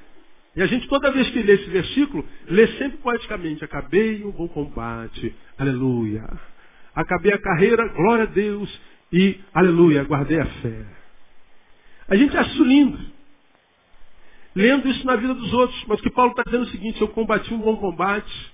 E 0.58 0.62
a 0.62 0.66
gente, 0.66 0.88
toda 0.88 1.12
vez 1.12 1.30
que 1.30 1.40
lê 1.40 1.54
esse 1.54 1.70
versículo, 1.70 2.26
lê 2.48 2.66
sempre 2.78 2.98
poeticamente: 2.98 3.64
Acabei 3.64 4.24
o 4.24 4.32
bom 4.32 4.48
combate, 4.48 5.34
aleluia. 5.56 6.28
Acabei 6.94 7.32
a 7.32 7.38
carreira, 7.38 7.86
glória 7.88 8.24
a 8.24 8.26
Deus, 8.26 8.68
e 9.12 9.40
aleluia, 9.54 10.02
guardei 10.02 10.40
a 10.40 10.46
fé. 10.46 10.84
A 12.08 12.16
gente 12.16 12.36
acha 12.36 12.50
isso 12.50 12.64
lindo 12.64 13.18
lendo 14.58 14.88
isso 14.88 15.06
na 15.06 15.14
vida 15.14 15.34
dos 15.34 15.52
outros. 15.52 15.84
Mas 15.86 16.00
que 16.00 16.10
Paulo 16.10 16.32
está 16.32 16.42
dizendo 16.44 16.64
é 16.64 16.66
o 16.66 16.70
seguinte, 16.70 17.00
eu 17.00 17.08
combati 17.08 17.54
um 17.54 17.58
bom 17.58 17.76
combate, 17.76 18.52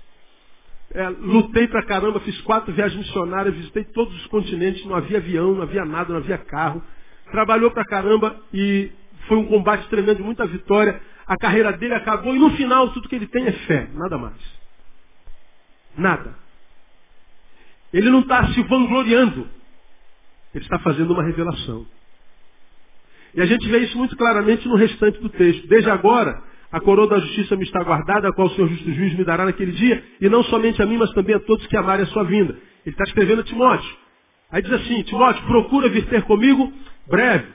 é, 0.93 1.09
lutei 1.09 1.67
pra 1.67 1.83
caramba, 1.87 2.21
fiz 2.21 2.39
quatro 2.43 2.75
viagens 2.75 2.99
missionárias, 2.99 3.55
visitei 3.55 3.85
todos 3.85 4.15
os 4.15 4.27
continentes, 4.27 4.85
não 4.85 4.95
havia 4.95 5.17
avião, 5.17 5.55
não 5.55 5.63
havia 5.63 5.87
nada, 5.87 6.13
não 6.13 6.21
havia 6.21 6.37
carro. 6.37 6.83
Trabalhou 7.31 7.71
pra 7.71 7.87
caramba 7.87 8.39
e 8.53 8.93
foi 9.27 9.37
um 9.37 9.47
combate 9.47 9.89
tremendo, 9.89 10.23
muita 10.25 10.47
vitória. 10.47 11.01
A 11.27 11.37
carreira 11.37 11.73
dele 11.73 11.95
acabou 11.95 12.35
e 12.35 12.39
no 12.39 12.51
final 12.51 12.93
tudo 12.93 13.09
que 13.09 13.15
ele 13.15 13.27
tem 13.27 13.47
é 13.47 13.53
fé, 13.53 13.89
nada 13.95 14.19
mais. 14.19 14.37
Nada. 15.97 16.35
Ele 17.93 18.11
não 18.11 18.21
está 18.21 18.49
se 18.49 18.63
vangloriando. 18.63 19.49
Ele 20.55 20.65
está 20.65 20.79
fazendo 20.81 21.13
uma 21.13 21.23
revelação. 21.23 21.87
E 23.35 23.41
a 23.41 23.47
gente 23.47 23.69
vê 23.69 23.79
isso 23.79 23.97
muito 23.99 24.17
claramente 24.17 24.67
no 24.69 24.77
restante 24.77 25.21
do 25.21 25.29
texto. 25.29 25.67
Desde 25.67 25.91
agora, 25.91 26.43
a 26.71 26.81
coroa 26.81 27.09
da 27.09 27.19
justiça 27.19 27.57
me 27.57 27.65
está 27.65 27.83
guardada, 27.83 28.29
a 28.29 28.33
qual 28.33 28.49
o 28.49 28.51
Senhor 28.51 28.69
justo 28.69 28.93
juiz 28.93 29.15
me 29.15 29.25
dará 29.25 29.45
naquele 29.45 29.73
dia, 29.73 30.05
e 30.21 30.29
não 30.29 30.43
somente 30.45 30.83
a 30.83 30.87
mim, 30.87 30.97
mas 30.97 31.11
também 31.13 31.35
a 31.35 31.41
todos 31.41 31.67
que 31.67 31.77
amarem 31.77 32.05
a 32.05 32.09
sua 32.09 32.25
vinda. 32.25 32.53
Ele 32.53 32.95
está 32.95 33.05
escrevendo 33.05 33.41
a 33.41 33.45
Timóteo. 33.45 33.97
Aí 34.51 34.63
diz 34.63 34.73
assim, 34.73 35.03
Timóteo, 35.03 35.45
procura 35.47 35.89
vir 35.89 36.07
ter 36.07 36.23
comigo 36.23 36.73
breve. 37.09 37.47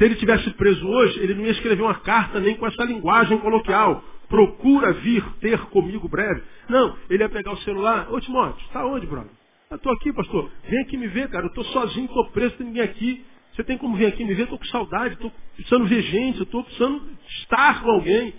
Se 0.00 0.04
ele 0.06 0.14
tivesse 0.14 0.48
preso 0.52 0.88
hoje, 0.88 1.20
ele 1.20 1.34
não 1.34 1.44
ia 1.44 1.50
escrever 1.50 1.82
uma 1.82 1.96
carta 1.96 2.40
nem 2.40 2.56
com 2.56 2.66
essa 2.66 2.82
linguagem 2.84 3.36
coloquial. 3.36 4.02
Procura 4.30 4.94
vir 4.94 5.22
ter 5.42 5.60
comigo 5.66 6.08
breve. 6.08 6.42
Não, 6.70 6.96
ele 7.10 7.22
ia 7.22 7.28
pegar 7.28 7.52
o 7.52 7.58
celular. 7.58 8.10
Ô 8.10 8.18
Timóteo, 8.18 8.64
está 8.66 8.82
onde, 8.86 9.06
brother? 9.06 9.30
Eu 9.70 9.76
estou 9.76 9.92
aqui, 9.92 10.10
pastor. 10.14 10.50
Vem 10.66 10.80
aqui 10.80 10.96
me 10.96 11.06
ver, 11.06 11.28
cara. 11.28 11.44
Eu 11.44 11.48
estou 11.48 11.64
sozinho, 11.64 12.06
estou 12.06 12.30
preso, 12.30 12.56
tem 12.56 12.68
ninguém 12.68 12.82
aqui. 12.82 13.22
Você 13.52 13.62
tem 13.62 13.76
como 13.76 13.94
vir 13.94 14.06
aqui 14.06 14.24
me 14.24 14.32
ver? 14.32 14.44
Estou 14.44 14.58
com 14.58 14.64
saudade, 14.64 15.12
estou 15.16 15.30
precisando 15.54 15.84
ver 15.84 16.00
gente, 16.00 16.42
estou 16.44 16.64
precisando 16.64 17.02
estar 17.42 17.82
com 17.82 17.90
alguém. 17.90 18.32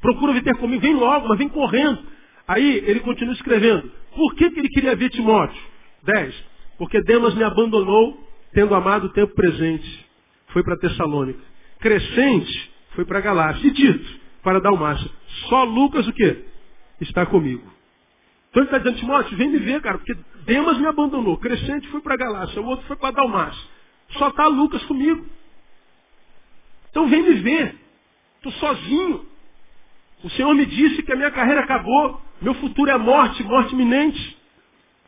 Procura 0.00 0.32
vir 0.32 0.44
ter 0.44 0.56
comigo, 0.58 0.82
vem 0.82 0.94
logo, 0.94 1.26
mas 1.26 1.36
vem 1.36 1.48
correndo. 1.48 1.98
Aí 2.46 2.76
ele 2.86 3.00
continua 3.00 3.34
escrevendo. 3.34 3.90
Por 4.14 4.36
que, 4.36 4.48
que 4.50 4.60
ele 4.60 4.68
queria 4.68 4.94
ver 4.94 5.10
Timóteo? 5.10 5.60
10. 6.04 6.44
Porque 6.78 7.02
Demas 7.02 7.34
me 7.34 7.42
abandonou, 7.42 8.24
tendo 8.52 8.72
amado 8.72 9.06
o 9.06 9.12
tempo 9.12 9.34
presente. 9.34 10.01
Foi 10.52 10.62
para 10.62 10.76
Tessalônica. 10.76 11.40
Crescente, 11.80 12.72
foi 12.94 13.04
para 13.04 13.20
Galácia. 13.20 13.66
E 13.66 13.72
Tito, 13.72 14.20
para 14.42 14.60
Dalmácia. 14.60 15.10
Só 15.48 15.64
Lucas 15.64 16.06
o 16.06 16.12
quê? 16.12 16.44
Está 17.00 17.26
comigo. 17.26 17.66
Então 18.50 18.62
ele 18.62 18.66
está 18.66 18.78
dizendo, 18.78 18.98
Timóteo, 18.98 19.36
vem 19.36 19.48
me 19.48 19.58
ver, 19.58 19.80
cara, 19.80 19.98
porque 19.98 20.14
Demas 20.44 20.78
me 20.78 20.86
abandonou. 20.86 21.38
Crescente 21.38 21.88
foi 21.88 22.00
para 22.00 22.16
Galácia, 22.16 22.60
o 22.60 22.66
outro 22.66 22.86
foi 22.86 22.96
para 22.96 23.12
Dalmácia. 23.12 23.62
Só 24.10 24.28
está 24.28 24.46
Lucas 24.46 24.82
comigo. 24.84 25.24
Então 26.90 27.08
vem 27.08 27.22
me 27.22 27.34
ver. 27.36 27.74
Estou 28.36 28.52
sozinho. 28.52 29.26
O 30.22 30.30
Senhor 30.30 30.54
me 30.54 30.66
disse 30.66 31.02
que 31.02 31.12
a 31.12 31.16
minha 31.16 31.30
carreira 31.30 31.62
acabou. 31.62 32.20
Meu 32.40 32.54
futuro 32.54 32.90
é 32.90 32.98
morte, 32.98 33.42
morte 33.42 33.72
iminente. 33.72 34.36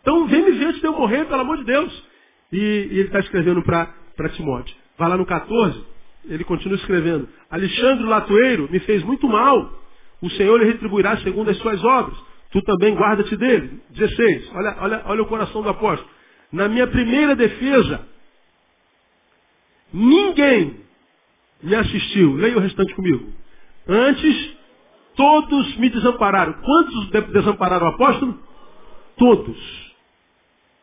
Então 0.00 0.26
vem 0.26 0.42
me 0.42 0.52
ver 0.52 0.72
de 0.72 0.84
eu 0.84 0.92
morrer, 0.92 1.26
pelo 1.26 1.42
amor 1.42 1.58
de 1.58 1.64
Deus. 1.64 2.04
E, 2.52 2.56
e 2.56 2.98
ele 2.98 3.02
está 3.02 3.20
escrevendo 3.20 3.62
para 3.62 4.28
Timóteo. 4.30 4.83
Vai 4.96 5.08
lá 5.08 5.16
no 5.16 5.26
14, 5.26 5.84
ele 6.26 6.44
continua 6.44 6.76
escrevendo. 6.76 7.28
Alexandre 7.50 8.04
Latoeiro 8.04 8.68
me 8.70 8.78
fez 8.80 9.02
muito 9.02 9.28
mal. 9.28 9.72
O 10.22 10.30
Senhor 10.30 10.56
lhe 10.58 10.66
retribuirá 10.66 11.16
segundo 11.18 11.50
as 11.50 11.58
suas 11.58 11.82
obras. 11.84 12.16
Tu 12.50 12.62
também 12.62 12.94
guarda-te 12.94 13.36
dele. 13.36 13.80
16. 13.90 14.50
Olha, 14.54 14.76
olha, 14.80 15.02
olha 15.06 15.22
o 15.22 15.26
coração 15.26 15.60
do 15.62 15.68
apóstolo. 15.68 16.08
Na 16.52 16.68
minha 16.68 16.86
primeira 16.86 17.34
defesa, 17.34 18.06
ninguém 19.92 20.76
me 21.62 21.74
assistiu. 21.74 22.36
Leia 22.36 22.56
o 22.56 22.60
restante 22.60 22.94
comigo. 22.94 23.32
Antes, 23.88 24.56
todos 25.16 25.76
me 25.76 25.90
desampararam. 25.90 26.52
Quantos 26.54 27.10
desampararam 27.32 27.86
o 27.86 27.90
apóstolo? 27.90 28.38
Todos. 29.16 29.92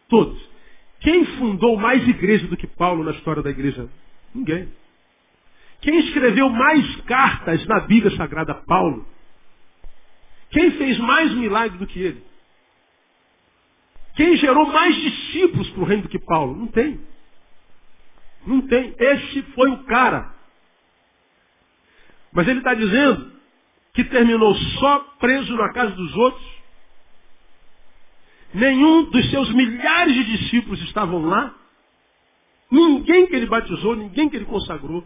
Todos. 0.10 0.51
Quem 1.02 1.26
fundou 1.38 1.78
mais 1.78 2.08
igreja 2.08 2.48
do 2.48 2.56
que 2.56 2.68
Paulo 2.68 3.04
na 3.04 3.12
história 3.12 3.42
da 3.42 3.50
igreja? 3.50 3.90
Ninguém. 4.34 4.72
Quem 5.82 6.00
escreveu 6.00 6.48
mais 6.50 6.96
cartas 7.02 7.66
na 7.66 7.82
Bíblia 7.82 8.16
Sagrada? 8.16 8.54
Paulo. 8.54 9.06
Quem 10.52 10.72
fez 10.72 10.98
mais 11.00 11.34
milagres 11.34 11.80
do 11.80 11.88
que 11.88 12.00
ele? 12.00 12.24
Quem 14.16 14.36
gerou 14.38 14.68
mais 14.68 14.96
discípulos 14.96 15.70
para 15.72 15.82
o 15.82 15.86
reino 15.86 16.04
do 16.04 16.10
que 16.10 16.20
Paulo? 16.20 16.56
Não 16.56 16.68
tem. 16.68 17.00
Não 18.46 18.62
tem. 18.68 18.94
Esse 18.98 19.42
foi 19.54 19.70
o 19.70 19.84
cara. 19.86 20.36
Mas 22.32 22.48
ele 22.48 22.60
está 22.60 22.74
dizendo 22.74 23.32
que 23.94 24.04
terminou 24.04 24.54
só 24.56 25.00
preso 25.20 25.56
na 25.56 25.74
casa 25.74 25.96
dos 25.96 26.16
outros. 26.16 26.51
Nenhum 28.54 29.04
dos 29.10 29.30
seus 29.30 29.52
milhares 29.54 30.14
de 30.14 30.24
discípulos 30.38 30.82
estavam 30.84 31.26
lá. 31.26 31.56
Ninguém 32.70 33.28
que 33.28 33.36
ele 33.36 33.46
batizou, 33.46 33.96
ninguém 33.96 34.30
que 34.30 34.36
ele 34.36 34.46
consagrou, 34.46 35.04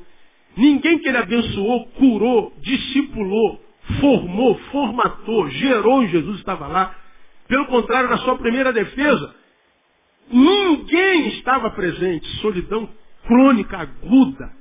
ninguém 0.55 0.99
que 0.99 1.07
ele 1.07 1.17
abençoou, 1.17 1.87
curou, 1.91 2.53
discipulou, 2.59 3.63
formou, 3.99 4.55
formatou, 4.71 5.49
gerou 5.49 6.03
em 6.03 6.07
Jesus 6.09 6.39
estava 6.39 6.67
lá. 6.67 6.95
Pelo 7.47 7.67
contrário, 7.67 8.09
na 8.09 8.17
sua 8.19 8.37
primeira 8.37 8.73
defesa, 8.73 9.35
ninguém 10.31 11.29
estava 11.29 11.69
presente. 11.71 12.27
Solidão 12.41 12.89
crônica, 13.27 13.77
aguda. 13.77 14.51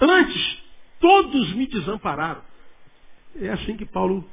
Antes, 0.00 0.58
todos 1.00 1.54
me 1.54 1.66
desampararam. 1.66 2.42
É 3.40 3.50
assim 3.50 3.76
que 3.76 3.84
Paulo 3.84 4.28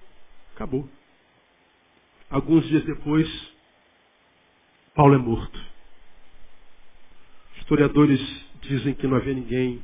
acabou. 0.56 0.88
Alguns 2.34 2.66
dias 2.68 2.84
depois, 2.86 3.30
Paulo 4.96 5.14
é 5.14 5.20
morto. 5.20 5.66
Historiadores 7.60 8.20
dizem 8.64 8.96
que 8.96 9.06
não 9.06 9.18
havia 9.18 9.36
ninguém 9.36 9.84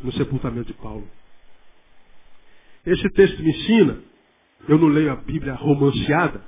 no 0.00 0.12
sepultamento 0.12 0.72
de 0.72 0.74
Paulo. 0.74 1.10
Esse 2.86 3.10
texto 3.14 3.42
me 3.42 3.50
ensina, 3.50 4.00
eu 4.68 4.78
não 4.78 4.86
leio 4.86 5.10
a 5.10 5.16
Bíblia 5.16 5.54
romanceada, 5.54 6.40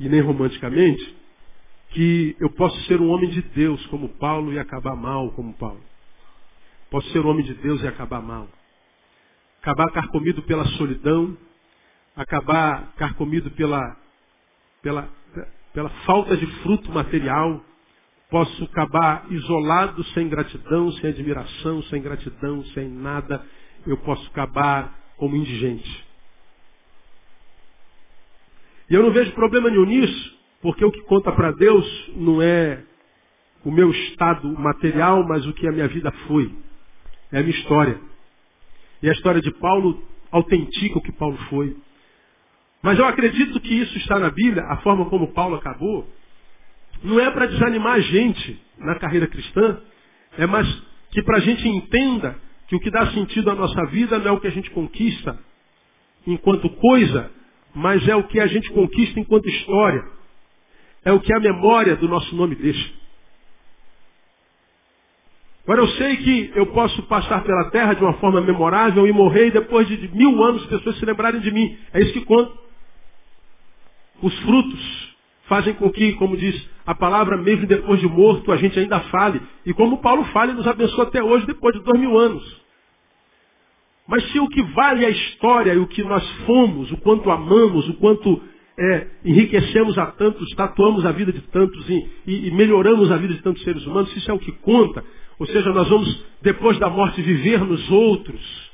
e 0.00 0.08
nem 0.08 0.20
romanticamente, 0.20 1.16
que 1.90 2.34
eu 2.40 2.50
posso 2.50 2.82
ser 2.86 3.00
um 3.00 3.10
homem 3.10 3.30
de 3.30 3.42
Deus 3.42 3.86
como 3.86 4.08
Paulo 4.08 4.52
e 4.52 4.58
acabar 4.58 4.96
mal 4.96 5.30
como 5.34 5.54
Paulo. 5.54 5.84
Posso 6.90 7.08
ser 7.12 7.24
um 7.24 7.28
homem 7.28 7.44
de 7.44 7.54
Deus 7.54 7.80
e 7.80 7.86
acabar 7.86 8.20
mal. 8.20 8.48
Acabar 9.62 9.88
carcomido 9.92 10.42
pela 10.42 10.66
solidão, 10.70 11.38
acabar 12.18 12.92
carcomido 12.96 13.48
pela, 13.52 13.96
pela, 14.82 15.08
pela 15.72 15.88
falta 16.04 16.36
de 16.36 16.46
fruto 16.62 16.90
material, 16.90 17.64
posso 18.28 18.64
acabar 18.64 19.24
isolado, 19.30 20.02
sem 20.06 20.28
gratidão, 20.28 20.90
sem 20.92 21.10
admiração, 21.10 21.80
sem 21.84 22.02
gratidão, 22.02 22.64
sem 22.66 22.88
nada, 22.88 23.46
eu 23.86 23.96
posso 23.98 24.26
acabar 24.26 24.98
como 25.16 25.36
indigente. 25.36 26.06
E 28.90 28.94
eu 28.94 29.02
não 29.02 29.12
vejo 29.12 29.32
problema 29.32 29.70
nenhum 29.70 29.84
nisso, 29.84 30.38
porque 30.60 30.84
o 30.84 30.90
que 30.90 31.02
conta 31.02 31.30
para 31.30 31.52
Deus 31.52 32.10
não 32.16 32.42
é 32.42 32.82
o 33.64 33.70
meu 33.70 33.90
estado 33.90 34.48
material, 34.58 35.24
mas 35.26 35.46
o 35.46 35.52
que 35.52 35.68
a 35.68 35.72
minha 35.72 35.86
vida 35.86 36.10
foi. 36.26 36.52
É 37.30 37.38
a 37.38 37.42
minha 37.42 37.56
história. 37.56 38.00
E 39.02 39.08
a 39.08 39.12
história 39.12 39.40
de 39.40 39.52
Paulo 39.52 40.02
autentica 40.32 40.98
o 40.98 41.02
que 41.02 41.12
Paulo 41.12 41.36
foi. 41.48 41.76
Mas 42.82 42.98
eu 42.98 43.06
acredito 43.06 43.60
que 43.60 43.74
isso 43.74 43.96
está 43.98 44.18
na 44.18 44.30
Bíblia, 44.30 44.64
a 44.64 44.78
forma 44.78 45.06
como 45.06 45.32
Paulo 45.32 45.56
acabou, 45.56 46.08
não 47.02 47.18
é 47.20 47.30
para 47.30 47.46
desanimar 47.46 47.94
a 47.94 48.00
gente 48.00 48.60
na 48.78 48.94
carreira 48.96 49.26
cristã, 49.26 49.80
é 50.36 50.46
mais 50.46 50.66
que 51.10 51.22
para 51.22 51.38
a 51.38 51.40
gente 51.40 51.66
entenda 51.66 52.36
que 52.68 52.76
o 52.76 52.80
que 52.80 52.90
dá 52.90 53.06
sentido 53.12 53.50
à 53.50 53.54
nossa 53.54 53.86
vida 53.86 54.18
não 54.18 54.28
é 54.28 54.30
o 54.32 54.40
que 54.40 54.46
a 54.46 54.52
gente 54.52 54.70
conquista 54.70 55.38
enquanto 56.26 56.68
coisa, 56.70 57.30
mas 57.74 58.06
é 58.06 58.14
o 58.14 58.24
que 58.24 58.38
a 58.38 58.46
gente 58.46 58.70
conquista 58.70 59.18
enquanto 59.18 59.48
história. 59.48 60.04
É 61.04 61.12
o 61.12 61.20
que 61.20 61.32
a 61.32 61.40
memória 61.40 61.96
do 61.96 62.08
nosso 62.08 62.34
nome 62.36 62.54
deixa. 62.54 62.92
Agora 65.62 65.82
eu 65.82 65.88
sei 65.88 66.16
que 66.16 66.52
eu 66.54 66.66
posso 66.66 67.02
passar 67.04 67.42
pela 67.44 67.70
terra 67.70 67.94
de 67.94 68.02
uma 68.02 68.14
forma 68.14 68.40
memorável 68.40 69.06
e 69.06 69.12
morrer 69.12 69.48
e 69.48 69.50
depois 69.50 69.86
de 69.86 70.08
mil 70.14 70.42
anos 70.42 70.62
as 70.62 70.68
pessoas 70.68 70.98
se 70.98 71.04
lembrarem 71.04 71.40
de 71.40 71.50
mim. 71.50 71.78
É 71.92 72.00
isso 72.00 72.12
que 72.12 72.24
conta. 72.24 72.67
Os 74.22 74.36
frutos 74.40 75.08
fazem 75.44 75.74
com 75.74 75.90
que, 75.90 76.12
como 76.14 76.36
diz 76.36 76.68
a 76.86 76.94
palavra, 76.94 77.36
mesmo 77.36 77.66
depois 77.66 78.00
de 78.00 78.06
morto, 78.06 78.52
a 78.52 78.56
gente 78.56 78.78
ainda 78.78 79.00
fale. 79.00 79.40
E 79.64 79.72
como 79.72 79.98
Paulo 79.98 80.24
fala, 80.26 80.52
nos 80.52 80.66
abençoa 80.66 81.04
até 81.04 81.22
hoje, 81.22 81.46
depois 81.46 81.74
de 81.74 81.82
dois 81.82 81.98
mil 82.00 82.18
anos. 82.18 82.68
Mas 84.06 84.24
se 84.32 84.40
o 84.40 84.48
que 84.48 84.62
vale 84.62 85.04
a 85.04 85.10
história 85.10 85.74
e 85.74 85.78
o 85.78 85.86
que 85.86 86.02
nós 86.02 86.26
fomos, 86.46 86.90
o 86.90 86.96
quanto 86.96 87.30
amamos, 87.30 87.88
o 87.88 87.94
quanto 87.94 88.40
é, 88.78 89.06
enriquecemos 89.24 89.98
a 89.98 90.06
tantos, 90.06 90.48
tatuamos 90.54 91.04
a 91.04 91.12
vida 91.12 91.32
de 91.32 91.42
tantos 91.42 91.88
e, 91.90 92.08
e, 92.26 92.48
e, 92.48 92.50
melhoramos 92.52 93.10
a 93.10 93.16
vida 93.16 93.34
de 93.34 93.42
tantos 93.42 93.62
seres 93.64 93.84
humanos, 93.84 94.10
se 94.12 94.18
isso 94.18 94.30
é 94.30 94.34
o 94.34 94.38
que 94.38 94.52
conta, 94.52 95.04
ou 95.38 95.46
seja, 95.46 95.70
nós 95.72 95.88
vamos, 95.88 96.24
depois 96.40 96.78
da 96.78 96.88
morte, 96.88 97.20
viver 97.20 97.60
nos 97.64 97.90
outros. 97.90 98.67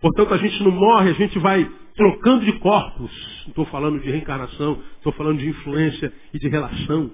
Portanto, 0.00 0.34
a 0.34 0.38
gente 0.38 0.62
não 0.62 0.70
morre, 0.70 1.10
a 1.10 1.14
gente 1.14 1.38
vai 1.38 1.70
trocando 1.94 2.44
de 2.44 2.52
corpos. 2.54 3.10
Estou 3.46 3.66
falando 3.66 4.00
de 4.00 4.10
reencarnação, 4.10 4.80
estou 4.96 5.12
falando 5.12 5.38
de 5.38 5.48
influência 5.48 6.12
e 6.32 6.38
de 6.38 6.48
relação. 6.48 7.10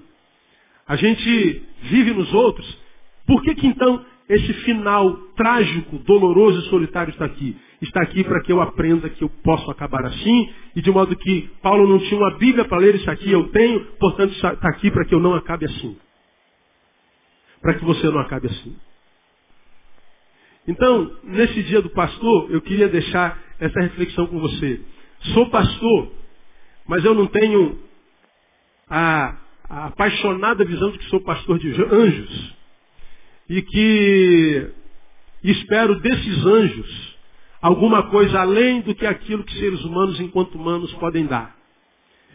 A 0.87 0.95
gente 0.95 1.63
vive 1.83 2.13
nos 2.13 2.33
outros. 2.33 2.65
Por 3.25 3.41
que, 3.43 3.55
que 3.55 3.67
então 3.67 4.05
esse 4.29 4.53
final 4.63 5.13
trágico, 5.35 5.97
doloroso 5.99 6.59
e 6.59 6.69
solitário 6.69 7.11
está 7.11 7.25
aqui? 7.25 7.57
Está 7.81 8.01
aqui 8.01 8.23
para 8.23 8.41
que 8.41 8.51
eu 8.51 8.61
aprenda 8.61 9.09
que 9.09 9.23
eu 9.23 9.29
posso 9.43 9.69
acabar 9.69 10.05
assim, 10.05 10.49
e 10.75 10.81
de 10.81 10.89
modo 10.89 11.15
que 11.15 11.49
Paulo 11.61 11.87
não 11.87 11.99
tinha 11.99 12.19
uma 12.19 12.37
Bíblia 12.37 12.65
para 12.65 12.77
ler 12.77 12.95
isso 12.95 13.11
aqui, 13.11 13.29
eu 13.29 13.49
tenho, 13.49 13.85
portanto 13.99 14.31
está 14.31 14.69
aqui 14.69 14.89
para 14.89 15.05
que 15.05 15.13
eu 15.13 15.19
não 15.19 15.35
acabe 15.35 15.65
assim. 15.65 15.97
Para 17.61 17.73
que 17.73 17.83
você 17.83 18.09
não 18.09 18.19
acabe 18.19 18.47
assim. 18.47 18.75
Então, 20.67 21.11
nesse 21.23 21.63
dia 21.63 21.81
do 21.81 21.89
pastor, 21.91 22.51
eu 22.51 22.61
queria 22.61 22.89
deixar 22.89 23.41
essa 23.59 23.79
reflexão 23.79 24.27
com 24.27 24.39
você. 24.39 24.81
Sou 25.33 25.49
pastor, 25.49 26.11
mas 26.85 27.03
eu 27.05 27.13
não 27.13 27.25
tenho 27.27 27.79
a, 28.89 29.37
a 29.69 29.85
apaixonada 29.87 30.65
visão 30.65 30.91
de 30.91 30.99
que 30.99 31.09
sou 31.09 31.21
pastor 31.21 31.57
de 31.57 31.69
anjos. 31.69 32.55
E 33.49 33.61
que 33.61 34.67
espero 35.43 35.99
desses 36.01 36.45
anjos 36.45 37.17
alguma 37.61 38.03
coisa 38.09 38.41
além 38.41 38.81
do 38.81 38.93
que 38.93 39.05
aquilo 39.05 39.43
que 39.43 39.57
seres 39.59 39.83
humanos, 39.83 40.19
enquanto 40.19 40.55
humanos, 40.55 40.93
podem 40.95 41.25
dar. 41.25 41.55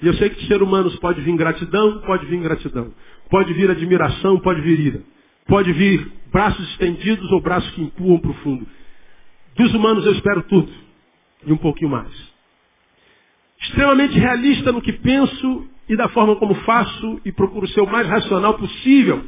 E 0.02 0.06
eu 0.06 0.14
sei 0.14 0.30
que 0.30 0.40
de 0.40 0.46
ser 0.48 0.62
humanos 0.62 0.96
pode 0.96 1.20
vir 1.20 1.36
gratidão, 1.36 2.00
pode 2.00 2.26
vir 2.26 2.40
gratidão. 2.40 2.92
Pode 3.30 3.52
vir 3.54 3.70
admiração, 3.70 4.40
pode 4.40 4.60
vir 4.62 4.80
ira. 4.80 5.02
Pode 5.46 5.72
vir 5.72 6.12
braços 6.32 6.68
estendidos 6.70 7.30
ou 7.32 7.40
braços 7.40 7.70
que 7.72 7.82
empurram 7.82 8.18
para 8.18 8.30
o 8.30 8.34
fundo. 8.34 8.66
Dos 9.56 9.74
humanos 9.74 10.04
eu 10.06 10.12
espero 10.12 10.42
tudo. 10.44 10.72
E 11.44 11.52
um 11.52 11.56
pouquinho 11.56 11.90
mais. 11.90 12.32
Extremamente 13.60 14.18
realista 14.18 14.72
no 14.72 14.80
que 14.80 14.92
penso 14.92 15.68
e 15.88 15.96
da 15.96 16.08
forma 16.08 16.36
como 16.36 16.54
faço 16.54 17.20
e 17.24 17.32
procuro 17.32 17.66
ser 17.68 17.80
o 17.80 17.86
mais 17.86 18.06
racional 18.08 18.54
possível 18.54 19.24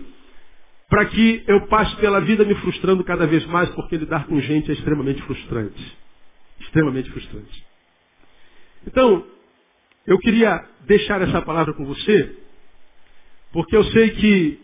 para 0.88 1.06
que 1.06 1.42
eu 1.46 1.66
passe 1.66 1.96
pela 1.96 2.20
vida 2.20 2.44
me 2.44 2.54
frustrando 2.56 3.02
cada 3.04 3.26
vez 3.26 3.44
mais, 3.46 3.68
porque 3.70 3.96
lidar 3.96 4.26
com 4.26 4.40
gente 4.40 4.70
é 4.70 4.74
extremamente 4.74 5.20
frustrante. 5.22 5.98
Extremamente 6.60 7.10
frustrante. 7.10 7.64
Então, 8.86 9.26
eu 10.06 10.18
queria 10.18 10.64
deixar 10.86 11.20
essa 11.22 11.42
palavra 11.42 11.72
com 11.74 11.84
você, 11.84 12.36
porque 13.52 13.74
eu 13.74 13.84
sei 13.84 14.10
que 14.10 14.63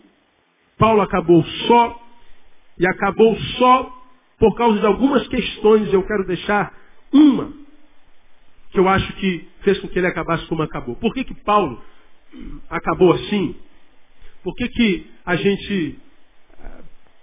Paulo 0.81 0.99
acabou 1.03 1.45
só, 1.67 2.01
e 2.75 2.87
acabou 2.87 3.39
só 3.59 4.01
por 4.39 4.55
causa 4.55 4.79
de 4.79 4.85
algumas 4.87 5.27
questões. 5.27 5.93
Eu 5.93 6.01
quero 6.01 6.25
deixar 6.25 6.73
uma 7.13 7.53
que 8.71 8.79
eu 8.79 8.89
acho 8.89 9.13
que 9.17 9.47
fez 9.61 9.77
com 9.77 9.87
que 9.87 9.99
ele 9.99 10.07
acabasse 10.07 10.43
como 10.47 10.63
acabou. 10.63 10.95
Por 10.95 11.13
que, 11.13 11.23
que 11.23 11.35
Paulo 11.43 11.79
acabou 12.67 13.13
assim? 13.13 13.55
Por 14.43 14.55
que, 14.55 14.67
que 14.69 15.07
a 15.23 15.35
gente 15.35 15.99
eh, 16.59 16.81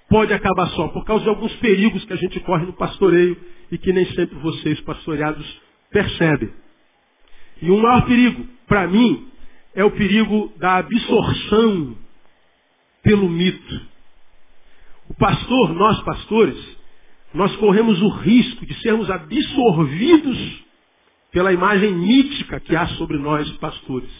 pode 0.08 0.32
acabar 0.32 0.68
só? 0.68 0.86
Por 0.88 1.04
causa 1.04 1.24
de 1.24 1.30
alguns 1.30 1.52
perigos 1.56 2.04
que 2.04 2.12
a 2.12 2.16
gente 2.16 2.38
corre 2.40 2.64
no 2.64 2.74
pastoreio 2.74 3.36
e 3.72 3.78
que 3.78 3.92
nem 3.92 4.04
sempre 4.12 4.38
vocês, 4.38 4.80
pastoreados, 4.82 5.60
percebem. 5.90 6.52
E 7.60 7.72
um 7.72 7.80
maior 7.80 8.06
perigo, 8.06 8.46
para 8.68 8.86
mim, 8.86 9.26
é 9.74 9.82
o 9.82 9.90
perigo 9.90 10.52
da 10.58 10.76
absorção 10.76 11.96
pelo 13.08 13.26
mito. 13.26 13.80
O 15.08 15.14
pastor, 15.14 15.72
nós 15.72 15.98
pastores, 16.02 16.78
nós 17.32 17.56
corremos 17.56 18.02
o 18.02 18.08
risco 18.10 18.66
de 18.66 18.74
sermos 18.82 19.10
absorvidos 19.10 20.62
pela 21.32 21.50
imagem 21.50 21.90
mítica 21.94 22.60
que 22.60 22.76
há 22.76 22.86
sobre 22.88 23.16
nós, 23.16 23.50
pastores. 23.52 24.10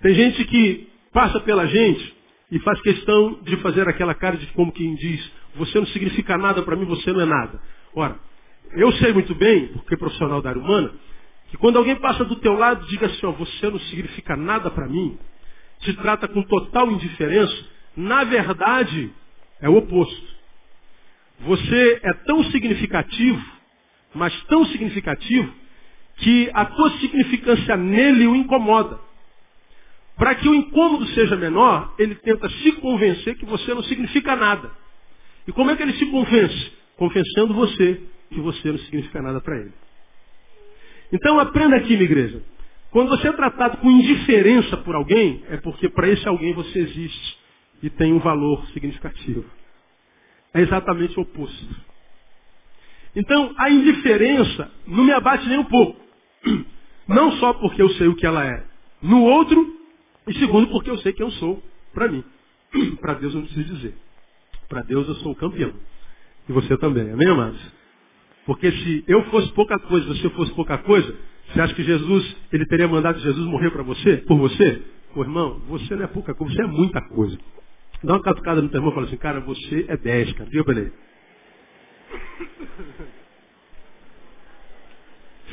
Tem 0.00 0.14
gente 0.14 0.44
que 0.44 0.88
passa 1.12 1.40
pela 1.40 1.66
gente 1.66 2.14
e 2.52 2.60
faz 2.60 2.80
questão 2.82 3.40
de 3.42 3.56
fazer 3.56 3.88
aquela 3.88 4.14
cara 4.14 4.36
de 4.36 4.46
como 4.52 4.70
quem 4.70 4.94
diz, 4.94 5.32
você 5.56 5.80
não 5.80 5.86
significa 5.88 6.38
nada 6.38 6.62
para 6.62 6.76
mim, 6.76 6.84
você 6.84 7.12
não 7.12 7.20
é 7.20 7.26
nada. 7.26 7.60
Ora, 7.96 8.16
eu 8.74 8.92
sei 8.92 9.12
muito 9.12 9.34
bem, 9.34 9.66
porque 9.68 9.96
profissional 9.96 10.40
da 10.40 10.50
área 10.50 10.62
humana, 10.62 10.92
que 11.48 11.56
quando 11.56 11.78
alguém 11.78 11.96
passa 11.96 12.24
do 12.24 12.36
teu 12.36 12.52
lado, 12.52 12.86
diga 12.86 13.06
assim, 13.06 13.26
ó, 13.26 13.32
você 13.32 13.68
não 13.68 13.80
significa 13.80 14.36
nada 14.36 14.70
para 14.70 14.86
mim, 14.86 15.18
te 15.80 15.92
trata 15.94 16.26
com 16.28 16.42
total 16.42 16.90
indiferença, 16.90 17.64
na 17.96 18.24
verdade, 18.24 19.12
é 19.60 19.68
o 19.68 19.76
oposto. 19.76 20.36
Você 21.40 22.00
é 22.02 22.12
tão 22.12 22.44
significativo, 22.44 23.44
mas 24.14 24.38
tão 24.44 24.64
significativo, 24.66 25.52
que 26.16 26.50
a 26.54 26.64
tua 26.64 26.90
significância 26.98 27.76
nele 27.76 28.26
o 28.26 28.34
incomoda. 28.34 28.98
Para 30.16 30.34
que 30.34 30.48
o 30.48 30.54
incômodo 30.54 31.06
seja 31.08 31.36
menor, 31.36 31.94
ele 31.98 32.14
tenta 32.14 32.48
se 32.48 32.72
convencer 32.72 33.36
que 33.36 33.44
você 33.44 33.74
não 33.74 33.82
significa 33.82 34.34
nada. 34.34 34.70
E 35.46 35.52
como 35.52 35.70
é 35.70 35.76
que 35.76 35.82
ele 35.82 35.92
se 35.92 36.06
convence? 36.06 36.72
Convencendo 36.96 37.52
você 37.52 38.00
que 38.30 38.40
você 38.40 38.72
não 38.72 38.78
significa 38.78 39.20
nada 39.20 39.40
para 39.40 39.58
ele. 39.58 39.72
Então 41.12 41.38
aprenda 41.38 41.76
aqui, 41.76 41.90
minha 41.90 42.04
igreja. 42.04 42.42
Quando 42.96 43.10
você 43.10 43.28
é 43.28 43.32
tratado 43.32 43.76
com 43.76 43.90
indiferença 43.90 44.74
por 44.78 44.94
alguém, 44.94 45.44
é 45.50 45.58
porque 45.58 45.86
para 45.86 46.08
esse 46.08 46.26
alguém 46.26 46.54
você 46.54 46.78
existe 46.78 47.38
e 47.82 47.90
tem 47.90 48.10
um 48.10 48.20
valor 48.20 48.66
significativo. 48.68 49.44
É 50.54 50.62
exatamente 50.62 51.14
o 51.18 51.20
oposto. 51.20 51.76
Então, 53.14 53.54
a 53.58 53.70
indiferença 53.70 54.72
não 54.86 55.04
me 55.04 55.12
abate 55.12 55.46
nem 55.46 55.58
um 55.58 55.64
pouco. 55.66 56.00
Não 57.06 57.32
só 57.32 57.52
porque 57.52 57.82
eu 57.82 57.90
sei 57.90 58.08
o 58.08 58.16
que 58.16 58.24
ela 58.24 58.46
é 58.46 58.64
no 59.02 59.24
outro, 59.24 59.78
e 60.26 60.32
segundo 60.38 60.68
porque 60.68 60.88
eu 60.88 60.96
sei 61.00 61.12
quem 61.12 61.26
eu 61.26 61.32
sou 61.32 61.62
para 61.92 62.08
mim. 62.08 62.24
Para 62.98 63.12
Deus 63.12 63.34
eu 63.34 63.40
não 63.40 63.46
preciso 63.46 63.74
dizer. 63.74 63.94
Para 64.70 64.80
Deus 64.80 65.06
eu 65.06 65.16
sou 65.16 65.32
o 65.32 65.36
campeão. 65.36 65.74
E 66.48 66.52
você 66.52 66.74
também, 66.78 67.10
amém, 67.10 67.28
amados? 67.28 67.60
Porque 68.46 68.72
se 68.72 69.04
eu 69.06 69.22
fosse 69.26 69.52
pouca 69.52 69.78
coisa, 69.80 70.06
você 70.08 70.30
fosse 70.30 70.52
pouca 70.54 70.78
coisa, 70.78 71.14
você 71.48 71.60
acha 71.60 71.74
que 71.74 71.82
Jesus, 71.82 72.36
ele 72.52 72.66
teria 72.66 72.88
mandado 72.88 73.18
Jesus 73.20 73.46
morrer 73.46 73.70
para 73.70 73.82
você, 73.82 74.18
por 74.18 74.38
você? 74.38 74.82
Pô, 75.14 75.22
irmão, 75.22 75.60
você 75.68 75.96
não 75.96 76.04
é 76.04 76.08
pouca 76.08 76.34
coisa, 76.34 76.54
você 76.54 76.62
é 76.62 76.66
muita 76.66 77.00
coisa. 77.08 77.38
Dá 78.02 78.14
uma 78.14 78.22
catucada 78.22 78.60
no 78.60 78.68
teu 78.68 78.78
irmão 78.78 78.90
e 78.90 78.94
fala 78.94 79.06
assim, 79.06 79.16
cara, 79.16 79.40
você 79.40 79.86
é 79.88 79.96
10, 79.96 80.32
cara. 80.34 80.50
Viu, 80.50 80.64
Belém? 80.64 80.92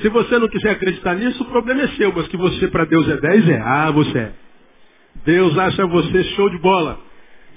Se 0.02 0.10
você 0.10 0.40
não 0.40 0.50
quiser 0.50 0.72
acreditar 0.72 1.14
nisso, 1.16 1.44
o 1.44 1.46
problema 1.46 1.84
é 1.84 1.88
seu, 1.90 2.12
mas 2.14 2.28
que 2.28 2.36
você 2.36 2.68
para 2.68 2.84
Deus 2.86 3.08
é 3.08 3.18
10, 3.18 3.50
é. 3.50 3.62
Ah, 3.62 3.92
você 3.92 4.18
é. 4.18 4.34
Deus 5.24 5.56
acha 5.58 5.86
você 5.86 6.24
show 6.36 6.50
de 6.50 6.58
bola. 6.58 7.00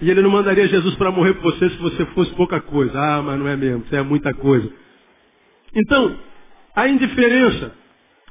E 0.00 0.10
ele 0.10 0.20
não 0.20 0.30
mandaria 0.30 0.68
Jesus 0.68 0.94
para 0.96 1.10
morrer 1.10 1.34
por 1.34 1.54
você 1.54 1.70
se 1.70 1.76
você 1.78 2.04
fosse 2.06 2.32
pouca 2.34 2.60
coisa. 2.60 2.98
Ah, 2.98 3.22
mas 3.22 3.38
não 3.38 3.48
é 3.48 3.56
mesmo, 3.56 3.84
você 3.84 3.96
é 3.96 4.02
muita 4.02 4.34
coisa. 4.34 4.70
Então, 5.74 6.16
a 6.74 6.88
indiferença, 6.88 7.72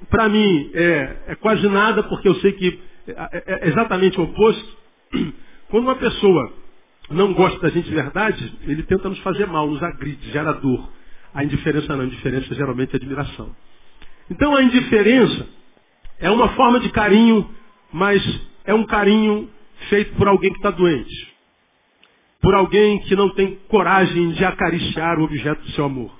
para 0.09 0.27
mim, 0.27 0.71
é, 0.73 1.17
é, 1.27 1.35
quase 1.35 1.67
nada, 1.67 2.03
porque 2.03 2.27
eu 2.27 2.35
sei 2.35 2.51
que 2.53 2.79
é, 3.07 3.11
é, 3.11 3.65
é 3.65 3.67
exatamente 3.69 4.19
o 4.19 4.23
oposto. 4.23 4.77
Quando 5.69 5.85
uma 5.85 5.95
pessoa 5.95 6.53
não 7.09 7.33
gosta 7.33 7.59
da 7.59 7.69
gente 7.69 7.87
de 7.87 7.95
verdade, 7.95 8.57
ele 8.63 8.83
tenta 8.83 9.09
nos 9.09 9.19
fazer 9.19 9.47
mal, 9.47 9.67
nos 9.67 9.81
agride, 9.81 10.31
gera 10.31 10.53
dor. 10.53 10.89
A 11.33 11.43
indiferença 11.43 11.95
não, 11.95 12.03
a 12.03 12.07
indiferença 12.07 12.53
geralmente 12.53 12.93
é 12.93 12.97
admiração. 12.97 13.55
Então 14.29 14.55
a 14.55 14.63
indiferença 14.63 15.47
é 16.19 16.29
uma 16.29 16.49
forma 16.49 16.79
de 16.79 16.89
carinho, 16.89 17.49
mas 17.91 18.21
é 18.65 18.73
um 18.73 18.85
carinho 18.85 19.49
feito 19.89 20.13
por 20.15 20.27
alguém 20.27 20.51
que 20.51 20.57
está 20.57 20.71
doente. 20.71 21.35
Por 22.41 22.53
alguém 22.53 22.99
que 23.01 23.15
não 23.15 23.29
tem 23.29 23.55
coragem 23.67 24.31
de 24.31 24.45
acariciar 24.45 25.19
o 25.19 25.23
objeto 25.23 25.61
do 25.61 25.71
seu 25.71 25.85
amor. 25.85 26.11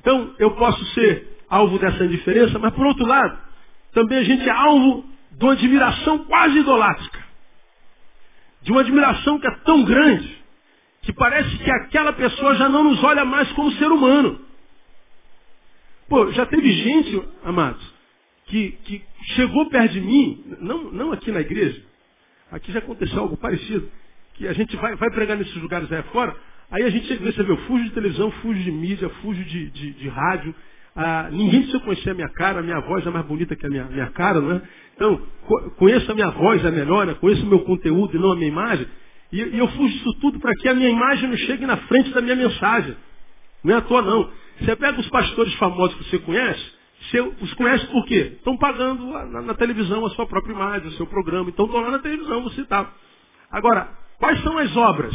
Então, 0.00 0.34
eu 0.38 0.52
posso 0.52 0.82
ser 0.94 1.39
alvo 1.50 1.78
dessa 1.78 2.04
indiferença, 2.04 2.58
mas 2.58 2.72
por 2.72 2.86
outro 2.86 3.04
lado, 3.04 3.38
também 3.92 4.18
a 4.18 4.22
gente 4.22 4.48
é 4.48 4.52
alvo 4.52 5.04
de 5.32 5.44
uma 5.44 5.52
admiração 5.52 6.18
quase 6.24 6.58
idolátrica. 6.58 7.20
De 8.62 8.70
uma 8.70 8.80
admiração 8.80 9.38
que 9.38 9.46
é 9.46 9.50
tão 9.64 9.82
grande, 9.84 10.38
que 11.02 11.12
parece 11.12 11.58
que 11.58 11.70
aquela 11.70 12.12
pessoa 12.12 12.54
já 12.54 12.68
não 12.68 12.84
nos 12.84 13.02
olha 13.02 13.24
mais 13.24 13.50
como 13.52 13.72
ser 13.72 13.90
humano. 13.90 14.40
Pô, 16.08 16.30
já 16.32 16.46
teve 16.46 16.70
gente, 16.72 17.22
amados, 17.44 17.82
que, 18.46 18.72
que 18.84 19.02
chegou 19.34 19.68
perto 19.68 19.92
de 19.92 20.00
mim, 20.00 20.56
não, 20.60 20.90
não 20.92 21.12
aqui 21.12 21.30
na 21.30 21.40
igreja, 21.40 21.82
aqui 22.50 22.72
já 22.72 22.78
aconteceu 22.78 23.20
algo 23.20 23.36
parecido, 23.36 23.90
que 24.34 24.46
a 24.46 24.52
gente 24.52 24.76
vai, 24.76 24.94
vai 24.96 25.10
pregar 25.10 25.36
nesses 25.36 25.56
lugares 25.56 25.90
aí 25.92 26.02
fora, 26.04 26.36
Aí 26.70 26.84
a 26.84 26.90
gente 26.90 27.16
você 27.16 27.42
vê, 27.42 27.56
fujo 27.56 27.84
de 27.84 27.90
televisão, 27.90 28.30
fujo 28.30 28.62
de 28.62 28.70
mídia, 28.70 29.08
fujo 29.20 29.44
de, 29.44 29.70
de, 29.70 29.92
de 29.92 30.08
rádio. 30.08 30.54
Ah, 30.94 31.28
ninguém 31.30 31.62
precisa 31.62 31.80
conhecer 31.80 32.10
a 32.10 32.14
minha 32.14 32.28
cara, 32.28 32.60
a 32.60 32.62
minha 32.62 32.80
voz 32.80 33.06
é 33.06 33.10
mais 33.10 33.24
bonita 33.24 33.54
que 33.54 33.66
a 33.66 33.70
minha, 33.70 33.84
minha 33.84 34.10
cara, 34.10 34.40
não 34.40 34.52
é? 34.52 34.62
Então, 34.94 35.22
co 35.46 35.70
conheça 35.72 36.12
a 36.12 36.14
minha 36.14 36.30
voz, 36.30 36.64
é 36.64 36.70
melhor, 36.70 37.06
né? 37.06 37.14
conheça 37.14 37.42
o 37.42 37.46
meu 37.46 37.60
conteúdo 37.60 38.16
e 38.16 38.20
não 38.20 38.32
a 38.32 38.36
minha 38.36 38.48
imagem. 38.48 38.86
E, 39.32 39.40
e 39.40 39.58
eu 39.58 39.68
fujo 39.68 39.88
disso 39.88 40.12
tudo 40.20 40.40
para 40.40 40.52
que 40.54 40.68
a 40.68 40.74
minha 40.74 40.90
imagem 40.90 41.28
não 41.28 41.36
chegue 41.36 41.64
na 41.64 41.76
frente 41.76 42.10
da 42.10 42.20
minha 42.20 42.36
mensagem. 42.36 42.96
Não 43.62 43.74
é 43.74 43.78
à 43.78 43.80
toa, 43.80 44.02
não. 44.02 44.30
Você 44.58 44.76
pega 44.76 45.00
os 45.00 45.08
pastores 45.08 45.54
famosos 45.54 45.96
que 45.96 46.10
você 46.10 46.18
conhece, 46.18 46.72
você 47.02 47.20
os 47.20 47.54
conhece 47.54 47.86
por 47.86 48.04
quê? 48.06 48.32
Estão 48.36 48.56
pagando 48.58 49.06
na, 49.06 49.42
na, 49.42 49.54
televisão 49.54 50.04
a 50.04 50.10
sua 50.10 50.26
própria 50.26 50.52
imagem, 50.52 50.88
o 50.88 50.92
seu 50.92 51.06
programa. 51.06 51.48
Então 51.48 51.66
estão 51.66 51.80
lá 51.80 51.90
na 51.92 51.98
televisão, 52.00 52.42
você 52.42 52.60
está. 52.62 52.92
Agora, 53.50 53.88
quais 54.18 54.42
são 54.42 54.58
as 54.58 54.76
obras? 54.76 55.14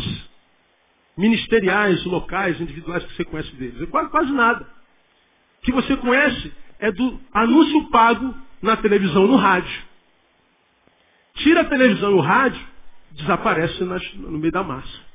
ministeriais, 1.17 2.03
locais, 2.05 2.59
individuais 2.59 3.03
que 3.05 3.15
você 3.15 3.25
conhece 3.25 3.55
deles? 3.55 3.89
Quase, 3.89 4.09
quase 4.09 4.31
nada. 4.33 4.67
Que 5.65 5.71
você 5.71 5.97
conhece 5.97 6.53
é 6.79 6.91
do 6.91 7.19
anúncio 7.33 7.89
pago 7.89 8.33
na 8.61 8.77
televisão, 8.77 9.27
no 9.27 9.35
rádio. 9.35 9.83
Tira 11.35 11.61
a 11.61 11.65
televisão 11.65 12.11
e 12.11 12.13
o 12.13 12.21
rádio, 12.21 12.61
desaparece 13.11 13.83
no 13.83 14.37
meio 14.37 14.51
da 14.51 14.63
massa. 14.63 15.05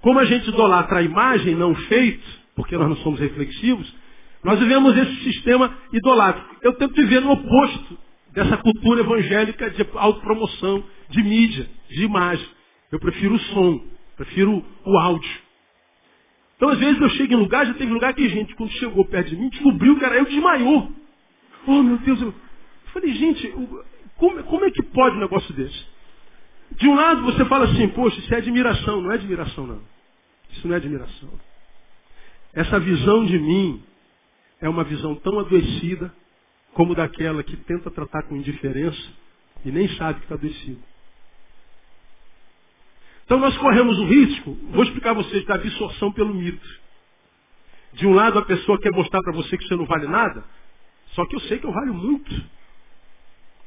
Como 0.00 0.18
a 0.18 0.24
gente 0.24 0.48
idolatra 0.48 0.98
a 0.98 1.02
imagem, 1.02 1.54
não 1.54 1.74
feito, 1.74 2.26
porque 2.54 2.76
nós 2.76 2.88
não 2.88 2.96
somos 2.96 3.18
reflexivos, 3.18 3.92
nós 4.42 4.58
vivemos 4.58 4.96
esse 4.96 5.24
sistema 5.24 5.76
idolátrico. 5.92 6.56
Eu 6.62 6.74
tento 6.74 6.94
viver 6.94 7.20
no 7.20 7.32
oposto 7.32 7.98
dessa 8.32 8.56
cultura 8.58 9.00
evangélica 9.00 9.70
de 9.70 9.86
autopromoção, 9.94 10.84
de 11.10 11.22
mídia, 11.22 11.68
de 11.88 12.04
imagem. 12.04 12.46
Eu 12.92 12.98
prefiro 12.98 13.34
o 13.34 13.38
som. 13.38 13.84
Prefiro 14.16 14.64
o 14.84 14.98
áudio. 14.98 15.49
Então, 16.60 16.68
às 16.68 16.78
vezes, 16.78 17.00
eu 17.00 17.08
chego 17.08 17.32
em 17.32 17.36
lugar, 17.36 17.64
já 17.64 17.72
teve 17.72 17.90
lugar 17.90 18.12
que 18.12 18.28
gente, 18.28 18.54
quando 18.54 18.70
chegou 18.72 19.02
perto 19.06 19.30
de 19.30 19.36
mim, 19.36 19.48
descobriu 19.48 19.98
que 19.98 20.04
era 20.04 20.16
eu, 20.16 20.26
desmaiou. 20.26 20.92
Oh, 21.66 21.82
meu 21.82 21.96
Deus. 21.96 22.20
Eu 22.20 22.34
falei, 22.92 23.14
gente, 23.14 23.50
como, 24.18 24.44
como 24.44 24.64
é 24.66 24.70
que 24.70 24.82
pode 24.82 25.16
um 25.16 25.20
negócio 25.20 25.54
desse? 25.54 25.86
De 26.72 26.86
um 26.86 26.94
lado, 26.94 27.22
você 27.22 27.46
fala 27.46 27.64
assim, 27.64 27.88
poxa, 27.88 28.20
isso 28.20 28.34
é 28.34 28.36
admiração. 28.36 29.00
Não 29.00 29.10
é 29.10 29.14
admiração, 29.14 29.66
não. 29.66 29.80
Isso 30.50 30.68
não 30.68 30.74
é 30.74 30.76
admiração. 30.76 31.30
Essa 32.52 32.78
visão 32.78 33.24
de 33.24 33.38
mim 33.38 33.82
é 34.60 34.68
uma 34.68 34.84
visão 34.84 35.14
tão 35.14 35.38
adoecida 35.38 36.14
como 36.74 36.94
daquela 36.94 37.42
que 37.42 37.56
tenta 37.56 37.90
tratar 37.90 38.24
com 38.24 38.36
indiferença 38.36 39.00
e 39.64 39.72
nem 39.72 39.88
sabe 39.96 40.18
que 40.18 40.26
está 40.26 40.34
adoecido. 40.34 40.89
Então 43.30 43.38
nós 43.38 43.56
corremos 43.58 43.96
o 43.96 44.06
risco, 44.06 44.58
vou 44.72 44.82
explicar 44.82 45.10
a 45.10 45.14
vocês, 45.14 45.44
da 45.44 45.54
absorção 45.54 46.10
pelo 46.10 46.34
mito. 46.34 46.66
De 47.92 48.04
um 48.04 48.12
lado 48.12 48.40
a 48.40 48.44
pessoa 48.44 48.76
quer 48.80 48.90
mostrar 48.90 49.22
para 49.22 49.32
você 49.32 49.56
que 49.56 49.68
você 49.68 49.76
não 49.76 49.86
vale 49.86 50.08
nada, 50.08 50.44
só 51.12 51.24
que 51.24 51.36
eu 51.36 51.40
sei 51.42 51.60
que 51.60 51.64
eu 51.64 51.70
valho 51.70 51.94
muito. 51.94 52.28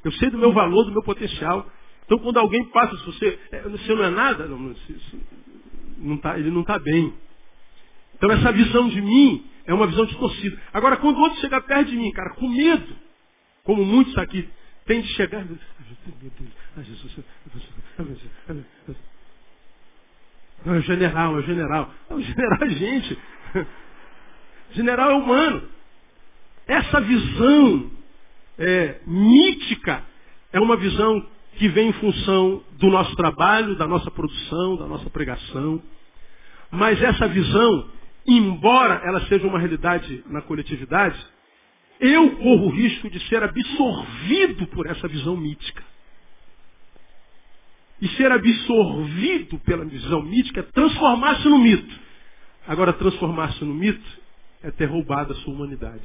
Eu 0.03 0.11
sei 0.11 0.29
do 0.29 0.37
meu 0.37 0.51
valor, 0.51 0.83
do 0.83 0.91
meu 0.91 1.01
potencial. 1.01 1.65
Então 2.03 2.19
quando 2.19 2.39
alguém 2.39 2.65
passa, 2.71 2.97
se 2.97 3.05
você, 3.05 3.39
é, 3.53 3.61
você 3.61 3.95
não 3.95 4.03
é 4.03 4.09
nada, 4.09 4.47
não, 4.47 4.75
não 5.97 6.17
tá, 6.17 6.37
ele 6.37 6.51
não 6.51 6.59
está 6.59 6.77
bem. 6.77 7.13
Então 8.15 8.29
essa 8.31 8.51
visão 8.51 8.89
de 8.89 9.01
mim 9.01 9.45
é 9.65 9.73
uma 9.73 9.87
visão 9.87 10.05
distorcida. 10.05 10.61
Agora, 10.73 10.97
quando 10.97 11.15
o 11.15 11.21
outro 11.21 11.39
chega 11.39 11.61
perto 11.61 11.89
de 11.89 11.95
mim, 11.95 12.11
cara, 12.11 12.31
com 12.31 12.49
medo, 12.49 12.97
como 13.63 13.85
muitos 13.85 14.17
aqui 14.17 14.45
têm 14.85 14.99
de 14.99 15.07
chegar. 15.13 15.45
Não, 15.45 15.57
é 20.65 20.71
o 20.71 20.81
general, 20.81 21.35
é 21.35 21.39
o 21.39 21.41
general. 21.41 21.93
É 22.09 22.13
o 22.13 22.21
general 22.21 22.69
gente. 22.69 23.17
General 24.71 25.11
é 25.11 25.13
humano. 25.15 25.63
Essa 26.67 27.01
visão 27.01 27.91
é, 28.57 28.99
mítica 29.05 30.03
é 30.51 30.59
uma 30.59 30.77
visão 30.77 31.25
que 31.57 31.67
vem 31.67 31.89
em 31.89 31.93
função 31.93 32.63
do 32.73 32.89
nosso 32.89 33.15
trabalho, 33.15 33.75
da 33.75 33.87
nossa 33.87 34.09
produção, 34.09 34.77
da 34.77 34.87
nossa 34.87 35.09
pregação. 35.09 35.81
Mas 36.71 37.01
essa 37.01 37.27
visão, 37.27 37.89
embora 38.25 39.01
ela 39.03 39.21
seja 39.27 39.45
uma 39.45 39.59
realidade 39.59 40.23
na 40.27 40.41
coletividade, 40.41 41.19
eu 41.99 42.31
corro 42.37 42.67
o 42.67 42.71
risco 42.71 43.09
de 43.09 43.19
ser 43.27 43.43
absorvido 43.43 44.67
por 44.67 44.87
essa 44.87 45.07
visão 45.07 45.37
mítica. 45.37 45.83
E 48.03 48.07
ser 48.17 48.29
absorvido 48.29 49.57
pela 49.59 49.85
visão 49.85 50.21
mítica 50.23 50.59
é 50.59 50.63
transformar-se 50.63 51.47
no 51.47 51.57
mito. 51.57 51.99
Agora, 52.67 52.91
transformar-se 52.91 53.63
no 53.63 53.73
mito 53.73 54.03
é 54.61 54.69
ter 54.71 54.87
roubado 54.87 55.31
a 55.31 55.35
sua 55.37 55.53
humanidade. 55.53 56.03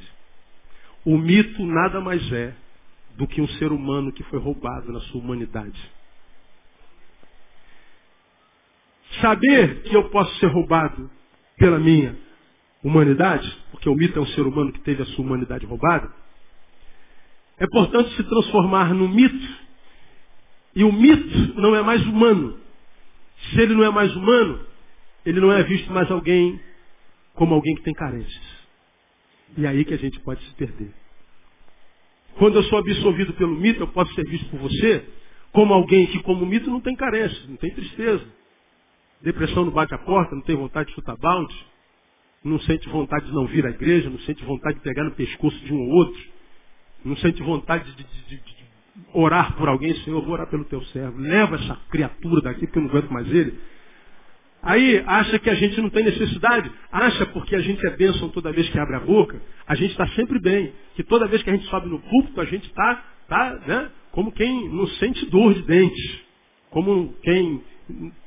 O 1.03 1.17
mito 1.17 1.61
nada 1.65 1.99
mais 1.99 2.31
é 2.31 2.55
do 3.17 3.27
que 3.27 3.41
um 3.41 3.47
ser 3.49 3.73
humano 3.73 4.13
que 4.13 4.23
foi 4.23 4.39
roubado 4.39 4.93
na 4.93 5.01
sua 5.01 5.19
humanidade. 5.19 5.77
Saber 9.19 9.81
que 9.81 9.93
eu 9.93 10.09
posso 10.09 10.33
ser 10.39 10.47
roubado 10.47 11.11
pela 11.57 11.79
minha 11.79 12.17
humanidade, 12.81 13.57
porque 13.71 13.89
o 13.89 13.95
mito 13.95 14.17
é 14.17 14.21
um 14.21 14.27
ser 14.27 14.47
humano 14.47 14.71
que 14.71 14.79
teve 14.79 15.03
a 15.03 15.05
sua 15.07 15.25
humanidade 15.25 15.65
roubada, 15.65 16.09
é 17.57 17.67
portanto 17.67 18.09
se 18.11 18.23
transformar 18.23 18.93
no 18.93 19.09
mito. 19.09 19.68
E 20.75 20.83
o 20.83 20.91
mito 20.91 21.59
não 21.59 21.75
é 21.75 21.81
mais 21.81 22.05
humano. 22.05 22.59
Se 23.51 23.61
ele 23.61 23.73
não 23.73 23.83
é 23.83 23.89
mais 23.89 24.15
humano, 24.15 24.65
ele 25.25 25.39
não 25.39 25.51
é 25.51 25.63
visto 25.63 25.91
mais 25.91 26.09
alguém 26.11 26.59
como 27.33 27.55
alguém 27.55 27.75
que 27.75 27.83
tem 27.83 27.93
carências. 27.93 28.59
E 29.57 29.65
é 29.65 29.69
aí 29.69 29.85
que 29.85 29.93
a 29.93 29.97
gente 29.97 30.19
pode 30.19 30.43
se 30.43 30.53
perder. 30.55 30.93
Quando 32.37 32.55
eu 32.55 32.63
sou 32.63 32.79
absorvido 32.79 33.33
pelo 33.33 33.55
mito, 33.55 33.81
eu 33.81 33.87
posso 33.87 34.13
ser 34.13 34.25
visto 34.25 34.49
por 34.49 34.59
você 34.59 35.05
como 35.51 35.73
alguém 35.73 36.05
que, 36.07 36.21
como 36.23 36.45
mito, 36.45 36.69
não 36.69 36.79
tem 36.79 36.95
carência, 36.95 37.47
não 37.47 37.57
tem 37.57 37.73
tristeza. 37.73 38.25
Depressão 39.21 39.65
não 39.65 39.71
bate 39.71 39.93
a 39.93 39.97
porta, 39.97 40.35
não 40.35 40.43
tem 40.43 40.55
vontade 40.55 40.89
de 40.89 40.95
chutar 40.95 41.17
balde, 41.17 41.55
não 42.43 42.59
sente 42.61 42.87
vontade 42.87 43.25
de 43.25 43.33
não 43.33 43.47
vir 43.47 43.65
à 43.65 43.69
igreja, 43.69 44.09
não 44.09 44.19
sente 44.19 44.43
vontade 44.45 44.77
de 44.77 44.83
pegar 44.83 45.03
no 45.03 45.11
pescoço 45.11 45.57
de 45.59 45.73
um 45.73 45.79
ou 45.81 45.89
outro, 45.89 46.21
não 47.03 47.17
sente 47.17 47.41
vontade 47.41 47.91
de, 47.91 48.03
de, 48.03 48.25
de, 48.25 48.37
de 48.37 48.58
orar 49.13 49.55
por 49.55 49.67
alguém, 49.67 49.93
Senhor, 50.03 50.21
vou 50.21 50.33
orar 50.33 50.47
pelo 50.47 50.65
teu 50.65 50.81
servo. 50.85 51.19
Leva 51.19 51.55
essa 51.55 51.77
criatura 51.89 52.41
daqui, 52.41 52.65
porque 52.65 52.79
eu 52.79 52.83
não 52.83 52.89
aguento 52.89 53.11
mais 53.11 53.27
ele. 53.27 53.57
Aí 54.61 55.01
acha 55.07 55.39
que 55.39 55.49
a 55.49 55.55
gente 55.55 55.79
não 55.79 55.89
tem 55.89 56.03
necessidade, 56.03 56.69
acha 56.91 57.25
porque 57.27 57.55
a 57.55 57.61
gente 57.61 57.85
é 57.85 57.91
bênção 57.91 58.27
toda 58.29 58.51
vez 58.51 58.67
que 58.69 58.77
abre 58.77 58.97
a 58.97 58.99
boca, 58.99 59.41
a 59.65 59.73
gente 59.73 59.91
está 59.91 60.05
sempre 60.09 60.39
bem. 60.39 60.73
Que 60.95 61.03
toda 61.03 61.27
vez 61.27 61.41
que 61.41 61.49
a 61.49 61.53
gente 61.53 61.65
sobe 61.67 61.87
no 61.87 61.99
púlpito, 61.99 62.41
a 62.41 62.45
gente 62.45 62.65
está 62.65 63.03
tá, 63.27 63.59
né, 63.65 63.89
como 64.11 64.31
quem 64.31 64.67
não 64.69 64.87
sente 64.87 65.25
dor 65.27 65.53
de 65.53 65.61
dente. 65.61 66.25
Como 66.71 67.13
quem 67.23 67.63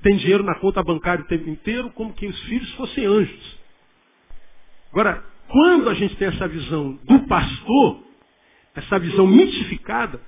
tem 0.02 0.16
dinheiro 0.16 0.42
na 0.42 0.54
conta 0.56 0.82
bancária 0.82 1.24
o 1.24 1.28
tempo 1.28 1.48
inteiro, 1.48 1.90
como 1.90 2.12
quem 2.14 2.28
os 2.28 2.40
filhos 2.44 2.72
fossem 2.74 3.04
anjos. 3.04 3.58
Agora, 4.90 5.22
quando 5.48 5.88
a 5.88 5.94
gente 5.94 6.16
tem 6.16 6.28
essa 6.28 6.48
visão 6.48 6.98
do 7.04 7.20
pastor, 7.26 8.02
essa 8.74 8.98
visão 8.98 9.26
mitificada, 9.26 10.20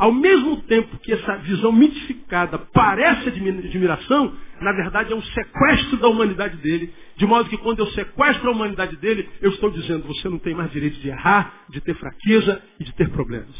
ao 0.00 0.12
mesmo 0.12 0.62
tempo 0.62 0.96
que 1.00 1.12
essa 1.12 1.36
visão 1.40 1.70
mitificada 1.70 2.58
parece 2.72 3.28
admiração, 3.28 4.34
na 4.58 4.72
verdade 4.72 5.12
é 5.12 5.14
um 5.14 5.20
sequestro 5.20 5.98
da 5.98 6.08
humanidade 6.08 6.56
dele. 6.56 6.90
De 7.16 7.26
modo 7.26 7.50
que 7.50 7.58
quando 7.58 7.80
eu 7.80 7.86
sequestro 7.88 8.48
a 8.48 8.52
humanidade 8.52 8.96
dele, 8.96 9.28
eu 9.42 9.50
estou 9.50 9.70
dizendo, 9.70 10.06
você 10.06 10.26
não 10.30 10.38
tem 10.38 10.54
mais 10.54 10.72
direito 10.72 10.98
de 11.00 11.08
errar, 11.10 11.66
de 11.68 11.82
ter 11.82 11.94
fraqueza 11.96 12.62
e 12.80 12.84
de 12.84 12.94
ter 12.94 13.10
problemas. 13.10 13.54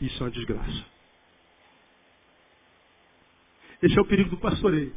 Isso 0.00 0.20
é 0.20 0.26
uma 0.26 0.32
desgraça. 0.32 0.84
Esse 3.80 3.96
é 3.96 4.02
o 4.02 4.06
perigo 4.06 4.30
do 4.30 4.38
pastoreio. 4.38 4.92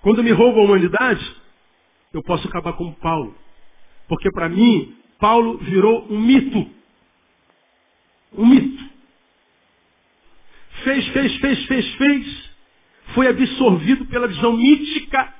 Quando 0.00 0.24
me 0.24 0.30
roubam 0.30 0.62
a 0.62 0.64
humanidade, 0.64 1.36
eu 2.14 2.22
posso 2.22 2.48
acabar 2.48 2.72
como 2.72 2.94
Paulo. 2.94 3.36
Porque 4.08 4.30
para 4.30 4.48
mim, 4.48 4.96
Paulo 5.18 5.58
virou 5.58 6.06
um 6.10 6.18
mito. 6.18 6.75
Um 8.32 8.46
mito. 8.46 8.84
Fez, 10.84 11.08
fez, 11.08 11.36
fez, 11.36 11.64
fez, 11.66 11.94
fez. 11.94 12.50
Foi 13.14 13.28
absorvido 13.28 14.04
pela 14.06 14.26
visão 14.26 14.56
mítica, 14.56 15.32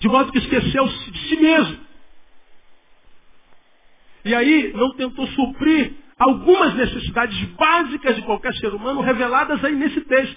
de 0.00 0.08
modo 0.08 0.32
que 0.32 0.38
esqueceu 0.38 0.86
de 0.86 1.28
si 1.28 1.36
mesmo. 1.36 1.78
E 4.24 4.34
aí 4.34 4.72
não 4.74 4.94
tentou 4.94 5.26
suprir 5.28 5.92
algumas 6.18 6.74
necessidades 6.74 7.40
básicas 7.50 8.16
de 8.16 8.22
qualquer 8.22 8.52
ser 8.54 8.74
humano 8.74 9.00
reveladas 9.00 9.64
aí 9.64 9.74
nesse 9.74 10.00
texto. 10.02 10.36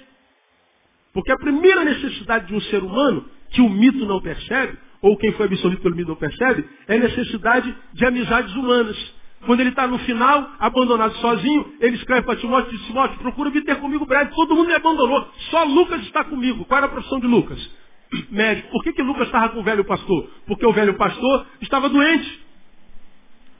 Porque 1.13 1.31
a 1.31 1.37
primeira 1.37 1.83
necessidade 1.83 2.47
de 2.47 2.55
um 2.55 2.61
ser 2.61 2.83
humano, 2.83 3.29
que 3.49 3.61
o 3.61 3.69
mito 3.69 4.05
não 4.05 4.21
percebe, 4.21 4.77
ou 5.01 5.17
quem 5.17 5.33
foi 5.33 5.47
absorvido 5.47 5.81
pelo 5.81 5.95
mito 5.95 6.09
não 6.09 6.15
percebe, 6.15 6.67
é 6.87 6.95
a 6.95 6.99
necessidade 6.99 7.75
de 7.93 8.05
amizades 8.05 8.53
humanas. 8.55 9.13
Quando 9.45 9.59
ele 9.59 9.69
está 9.69 9.87
no 9.87 9.97
final, 9.99 10.51
abandonado 10.59 11.15
sozinho, 11.15 11.73
ele 11.79 11.95
escreve 11.95 12.23
para 12.23 12.35
Timóteo 12.35 12.73
e 12.73 12.77
diz, 12.77 12.85
Timóteo, 12.85 13.17
procura 13.19 13.49
vir 13.49 13.63
ter 13.63 13.77
comigo 13.77 14.05
breve. 14.05 14.31
Todo 14.35 14.55
mundo 14.55 14.67
me 14.67 14.75
abandonou. 14.75 15.27
Só 15.49 15.63
Lucas 15.63 16.01
está 16.01 16.23
comigo. 16.23 16.63
Qual 16.65 16.77
era 16.77 16.87
a 16.87 16.89
profissão 16.89 17.19
de 17.19 17.25
Lucas? 17.25 17.59
Médico. 18.29 18.69
Por 18.69 18.83
que, 18.83 18.93
que 18.93 19.01
Lucas 19.01 19.25
estava 19.25 19.49
com 19.49 19.59
o 19.59 19.63
velho 19.63 19.83
pastor? 19.83 20.29
Porque 20.45 20.65
o 20.65 20.71
velho 20.71 20.93
pastor 20.95 21.47
estava 21.59 21.89
doente. 21.89 22.39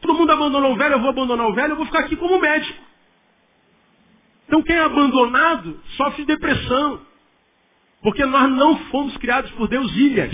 Todo 0.01 0.13
mundo 0.13 0.31
abandonou 0.31 0.73
o 0.73 0.75
velho, 0.75 0.93
eu 0.93 0.99
vou 0.99 1.09
abandonar 1.09 1.47
o 1.47 1.53
velho, 1.53 1.73
eu 1.73 1.77
vou 1.77 1.85
ficar 1.85 1.99
aqui 1.99 2.15
como 2.15 2.39
médico. 2.39 2.79
Então 4.47 4.61
quem 4.61 4.75
é 4.75 4.83
abandonado 4.83 5.79
sofre 5.97 6.25
depressão. 6.25 6.99
Porque 8.03 8.25
nós 8.25 8.51
não 8.51 8.77
fomos 8.85 9.15
criados 9.17 9.49
por 9.51 9.67
Deus 9.67 9.91
ilhas. 9.95 10.33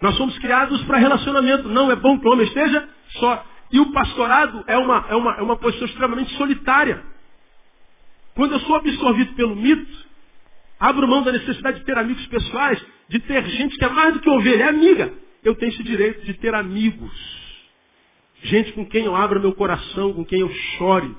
Nós 0.00 0.16
somos 0.16 0.38
criados 0.38 0.82
para 0.84 0.98
relacionamento. 0.98 1.68
Não 1.68 1.90
é 1.90 1.96
bom 1.96 2.18
que 2.18 2.28
o 2.28 2.32
homem 2.32 2.46
esteja 2.46 2.88
só. 3.18 3.44
E 3.74 3.80
o 3.80 3.90
pastorado 3.90 4.62
é 4.68 4.78
uma, 4.78 5.04
é 5.08 5.16
uma, 5.16 5.34
é 5.34 5.42
uma 5.42 5.56
posição 5.56 5.88
extremamente 5.88 6.32
solitária. 6.36 7.02
Quando 8.36 8.52
eu 8.52 8.60
sou 8.60 8.76
absorvido 8.76 9.34
pelo 9.34 9.56
mito, 9.56 10.06
abro 10.78 11.08
mão 11.08 11.24
da 11.24 11.32
necessidade 11.32 11.80
de 11.80 11.84
ter 11.84 11.98
amigos 11.98 12.24
pessoais, 12.28 12.80
de 13.08 13.18
ter 13.18 13.44
gente 13.46 13.76
que 13.76 13.84
é 13.84 13.88
mais 13.88 14.14
do 14.14 14.20
que 14.20 14.30
ovelha, 14.30 14.62
é 14.62 14.68
amiga. 14.68 15.12
Eu 15.42 15.56
tenho 15.56 15.72
esse 15.72 15.82
direito 15.82 16.24
de 16.24 16.34
ter 16.34 16.54
amigos. 16.54 17.12
Gente 18.44 18.70
com 18.74 18.86
quem 18.86 19.06
eu 19.06 19.16
abra 19.16 19.40
meu 19.40 19.52
coração, 19.52 20.12
com 20.12 20.24
quem 20.24 20.38
eu 20.38 20.50
chore, 20.78 21.12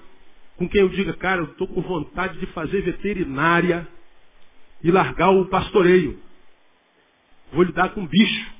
com 0.55 0.69
quem 0.69 0.79
eu 0.79 0.87
diga, 0.87 1.11
cara, 1.11 1.41
eu 1.41 1.47
estou 1.47 1.67
com 1.67 1.81
vontade 1.81 2.39
de 2.39 2.45
fazer 2.53 2.83
veterinária 2.83 3.85
e 4.81 4.89
largar 4.91 5.31
o 5.31 5.45
pastoreio. 5.47 6.17
Vou 7.51 7.63
lidar 7.63 7.89
com 7.89 8.07
bicho. 8.07 8.51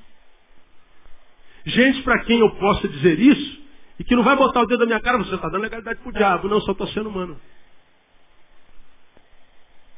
Gente 1.64 2.02
para 2.02 2.22
quem 2.24 2.40
eu 2.40 2.50
possa 2.56 2.86
dizer 2.86 3.18
isso, 3.18 3.65
e 3.98 4.04
que 4.04 4.14
não 4.14 4.22
vai 4.22 4.36
botar 4.36 4.60
o 4.60 4.66
dedo 4.66 4.80
na 4.80 4.86
minha 4.86 5.00
cara, 5.00 5.18
você 5.18 5.34
está 5.34 5.48
dando 5.48 5.62
legalidade 5.62 6.00
para 6.00 6.08
o 6.08 6.12
diabo. 6.12 6.48
Não, 6.48 6.60
só 6.60 6.72
estou 6.72 6.86
sendo 6.88 7.08
humano. 7.08 7.40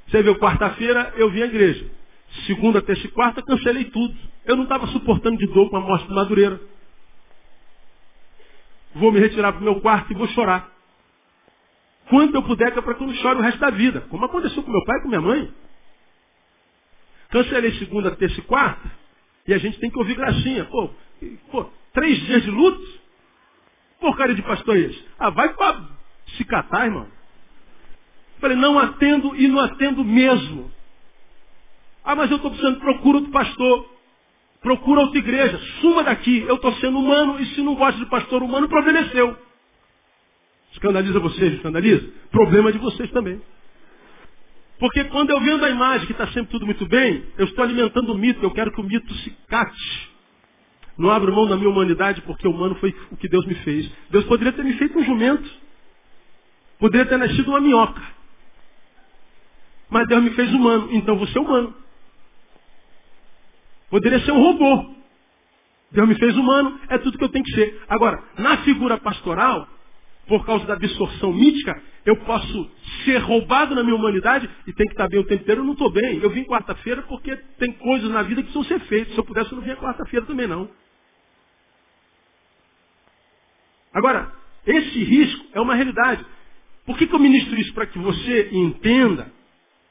Você 0.07 0.23
viu, 0.23 0.39
quarta-feira 0.39 1.13
eu 1.17 1.31
vim 1.31 1.43
à 1.43 1.47
igreja. 1.47 1.91
Segunda, 2.47 2.81
terça 2.81 3.07
e 3.07 3.11
quarta, 3.11 3.43
cancelei 3.43 3.87
tudo. 3.87 4.17
Eu 4.45 4.57
não 4.57 4.65
estava 4.65 4.87
suportando 4.89 5.37
de 5.37 5.47
dor 5.49 5.69
com 5.71 5.77
a 5.77 5.81
morte 5.81 6.07
de 6.07 6.15
Madureira. 6.15 6.61
Vou 8.95 9.13
me 9.13 9.19
retirar 9.19 9.53
para 9.53 9.61
o 9.61 9.65
meu 9.65 9.81
quarto 9.81 10.13
e 10.13 10.17
vou 10.17 10.29
chorar. 10.29 10.71
Quanto 12.09 12.35
eu 12.35 12.43
puder, 12.43 12.73
que 12.73 12.79
é 12.79 12.83
para 12.83 12.95
que 12.95 13.03
eu 13.03 13.07
não 13.07 13.15
chore 13.15 13.39
o 13.39 13.43
resto 13.43 13.61
da 13.61 13.71
vida. 13.71 14.01
Como 14.03 14.25
aconteceu 14.25 14.63
com 14.63 14.71
meu 14.71 14.85
pai 14.85 14.99
e 14.99 15.03
com 15.03 15.09
minha 15.09 15.21
mãe. 15.21 15.53
Cancelei 17.31 17.73
segunda, 17.79 18.15
terça 18.17 18.39
e 18.39 18.43
quarta. 18.45 18.91
E 19.47 19.53
a 19.53 19.59
gente 19.59 19.79
tem 19.79 19.91
que 19.91 19.99
ouvir 19.99 20.15
gracinha. 20.15 20.65
Pô, 20.67 20.91
pô 21.51 21.71
três 21.93 22.19
dias 22.27 22.43
de 22.43 22.51
luto? 22.51 22.99
Porcaria 24.01 24.35
de 24.35 24.43
pastor 24.43 24.77
é 24.77 24.81
esse? 24.81 25.05
Ah, 25.19 25.31
vai 25.31 25.49
para 25.55 25.83
se 26.37 26.45
catar, 26.45 26.87
irmão. 26.87 27.07
Falei, 28.41 28.57
não 28.57 28.79
atendo 28.79 29.35
e 29.37 29.49
não 29.49 29.61
atendo 29.61 30.05
mesmo. 30.05 30.71
Ah, 32.05 32.15
mas 32.15 32.31
eu 32.31 32.37
estou 32.37 32.51
precisando, 32.51 32.81
procura 32.81 33.19
outro 33.19 33.33
pastor. 33.33 33.99
Procura 34.61 35.01
outra 35.01 35.19
igreja. 35.19 35.59
Suma 35.81 36.03
daqui. 36.03 36.45
Eu 36.49 36.57
estou 36.57 36.73
sendo 36.75 36.99
humano 36.99 37.41
e 37.41 37.47
se 37.55 37.63
não 37.63 37.75
gosta 37.75 37.99
de 37.99 38.07
pastor 38.07 38.43
humano, 38.43 38.67
o 38.67 38.69
problema 38.69 39.01
é 39.01 39.09
seu. 39.11 39.37
Escandaliza 40.73 41.19
vocês, 41.21 41.55
escandaliza? 41.55 42.09
Problema 42.31 42.73
de 42.73 42.79
vocês 42.79 43.11
também. 43.11 43.41
Porque 44.79 45.05
quando 45.05 45.31
eu 45.31 45.41
vendo 45.41 45.65
a 45.65 45.71
imagem 45.71 46.07
que 46.07 46.13
está 46.13 46.27
sempre 46.29 46.51
tudo 46.51 46.67
muito 46.67 46.87
bem, 46.87 47.25
eu 47.37 47.47
estou 47.47 47.65
alimentando 47.65 48.13
o 48.13 48.19
mito, 48.19 48.43
eu 48.43 48.51
quero 48.53 48.71
que 48.71 48.81
o 48.81 48.85
mito 48.85 49.13
se 49.15 49.31
cate. 49.49 50.11
Não 50.99 51.11
abro 51.11 51.33
mão 51.33 51.47
da 51.47 51.57
minha 51.57 51.71
humanidade 51.71 52.21
porque 52.23 52.49
humano 52.49 52.75
foi 52.75 52.93
o 53.13 53.17
que 53.17 53.29
Deus 53.29 53.47
me 53.47 53.55
fez. 53.57 53.89
Deus 54.11 54.25
poderia 54.25 54.53
ter 54.53 54.65
me 54.65 54.73
feito 54.73 54.99
um 54.99 55.05
jumento. 55.05 55.49
Poderia 56.81 57.07
ter 57.07 57.17
nascido 57.17 57.49
uma 57.49 57.61
minhoca. 57.61 58.03
Mas 59.89 60.09
Deus 60.09 60.23
me 60.23 60.31
fez 60.31 60.53
humano, 60.53 60.89
então 60.91 61.17
você 61.17 61.39
é 61.39 61.41
humano. 61.41 61.73
Poderia 63.89 64.19
ser 64.21 64.33
um 64.33 64.43
robô. 64.43 64.95
Deus 65.93 66.09
me 66.09 66.17
fez 66.17 66.37
humano, 66.37 66.79
é 66.89 66.99
tudo 66.99 67.17
que 67.17 67.25
eu 67.25 67.31
tenho 67.31 67.45
que 67.45 67.55
ser. 67.55 67.81
Agora, 67.89 68.23
na 68.37 68.59
figura 68.59 68.99
pastoral, 68.99 69.67
por 70.27 70.45
causa 70.45 70.67
da 70.67 70.75
absorção 70.75 71.33
mítica, 71.33 71.81
eu 72.05 72.17
posso 72.17 72.71
ser 73.05 73.19
roubado 73.19 73.75
na 73.75 73.83
minha 73.83 73.95
humanidade 73.95 74.51
e 74.67 74.73
tem 74.73 74.87
que 74.87 74.93
estar 74.93 75.09
bem 75.09 75.21
o 75.21 75.25
tempo 75.25 75.43
inteiro. 75.43 75.63
Eu 75.63 75.65
não 75.65 75.73
estou 75.73 75.91
bem. 75.91 76.19
Eu 76.23 76.31
vim 76.31 76.45
quarta-feira 76.45 77.03
porque 77.03 77.35
tem 77.59 77.73
coisas 77.73 78.11
na 78.11 78.23
vida 78.23 78.43
que 78.43 78.53
precisam 78.53 78.79
ser 78.79 78.85
feitas. 78.87 79.15
Se 79.15 79.21
eu 79.21 79.25
pudesse, 79.25 79.53
eu 79.53 79.57
não 79.57 79.63
vinha 79.63 79.77
quarta-feira 79.77 80.27
também 80.27 80.47
não. 80.47 80.69
Agora, 83.99 84.33
esse 84.65 85.03
risco 85.03 85.47
é 85.53 85.61
uma 85.61 85.75
realidade. 85.75 86.25
Por 86.87 86.97
que, 86.97 87.07
que 87.07 87.15
eu 87.15 87.19
ministro 87.19 87.59
isso? 87.59 87.75
Para 87.75 87.87
que 87.87 87.99
você 87.99 88.49
entenda 88.53 89.33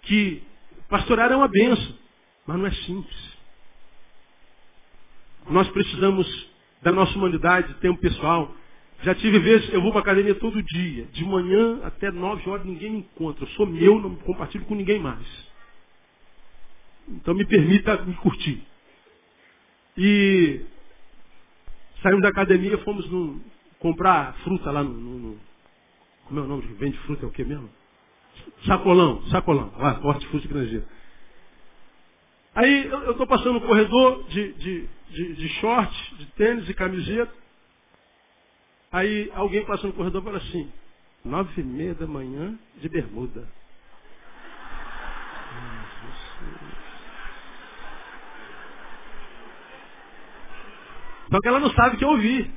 que 0.04 0.42
pastorar 0.88 1.30
é 1.30 1.36
uma 1.36 1.50
benção, 1.50 1.94
mas 2.46 2.58
não 2.58 2.66
é 2.66 2.72
simples. 2.72 3.38
Nós 5.50 5.68
precisamos 5.72 6.50
da 6.82 6.94
nossa 6.94 7.18
humanidade, 7.18 7.74
tempo 7.82 8.00
pessoal. 8.00 8.56
Já 9.04 9.14
tive 9.14 9.40
vezes, 9.40 9.74
eu 9.74 9.82
vou 9.82 9.92
para 9.92 10.00
a 10.00 10.04
academia 10.04 10.36
todo 10.36 10.64
dia, 10.64 11.06
de 11.08 11.26
manhã 11.26 11.82
até 11.84 12.10
nove 12.10 12.50
horas 12.50 12.66
ninguém 12.66 12.92
me 12.92 12.98
encontra. 13.00 13.44
Eu 13.44 13.50
sou 13.50 13.66
meu, 13.66 14.00
não 14.00 14.16
compartilho 14.16 14.64
com 14.66 14.76
ninguém 14.76 15.00
mais. 15.00 15.28
Então 17.10 17.34
me 17.34 17.46
permita 17.46 18.02
me 18.04 18.16
curtir. 18.16 18.66
E 19.98 20.62
saímos 22.02 22.22
da 22.22 22.30
academia, 22.30 22.78
fomos 22.80 23.10
num, 23.10 23.42
comprar 23.80 24.34
fruta 24.44 24.72
lá 24.72 24.84
no, 24.84 24.94
no, 24.94 25.20
no, 25.20 25.40
Como 26.26 26.40
é 26.40 26.44
o 26.44 26.48
nome 26.48 26.64
que 26.64 26.74
vende 26.74 26.98
fruta? 27.00 27.26
É 27.26 27.28
o 27.28 27.32
que 27.32 27.44
mesmo? 27.44 27.70
Sacolão, 28.66 29.22
sacolão. 29.28 29.74
Ah, 29.78 30.00
hortifruti 30.04 30.46
estrangeiro. 30.46 30.86
Aí 32.56 32.88
eu 32.88 33.12
estou 33.12 33.28
passando 33.28 33.54
no 33.54 33.62
corredor 33.62 34.24
de, 34.30 34.54
de, 34.54 34.90
de, 35.10 35.36
de 35.36 35.50
short, 35.60 36.16
de 36.16 36.26
tênis 36.34 36.68
e 36.68 36.74
camiseta. 36.74 37.32
Aí 38.92 39.32
alguém 39.36 39.66
passa 39.66 39.86
no 39.86 39.94
corredor 39.94 40.24
fala 40.24 40.38
assim, 40.38 40.72
nove 41.24 41.62
e 41.62 41.64
meia 41.64 41.94
da 41.94 42.08
manhã 42.08 42.58
de 42.78 42.90
bermuda. 42.90 43.48
Só 51.30 51.42
que 51.42 51.48
ela 51.48 51.60
não 51.60 51.70
sabe 51.72 51.98
que 51.98 52.04
eu 52.04 52.10
ouvi. 52.10 52.52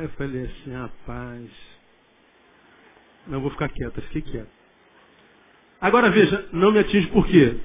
Aí 0.00 0.06
eu 0.06 0.10
falei 0.12 0.46
assim, 0.46 0.72
rapaz, 0.72 1.50
não 3.26 3.42
vou 3.42 3.50
ficar 3.50 3.68
quieto, 3.68 4.00
fiquei 4.00 4.22
quieto. 4.22 4.50
Agora 5.78 6.10
veja, 6.10 6.48
não 6.54 6.72
me 6.72 6.78
atinge 6.78 7.06
por 7.08 7.26
quê? 7.26 7.60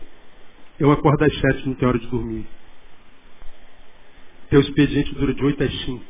Eu 0.77 0.91
acordo 0.91 1.23
às 1.23 1.33
sete, 1.39 1.65
não 1.65 1.75
tenho 1.75 1.87
hora 1.87 1.99
de 1.99 2.07
dormir. 2.07 2.45
Teu 4.49 4.59
expediente 4.59 5.15
dura 5.15 5.33
de 5.33 5.45
oito 5.45 5.63
às 5.63 5.71
cinco. 5.85 6.05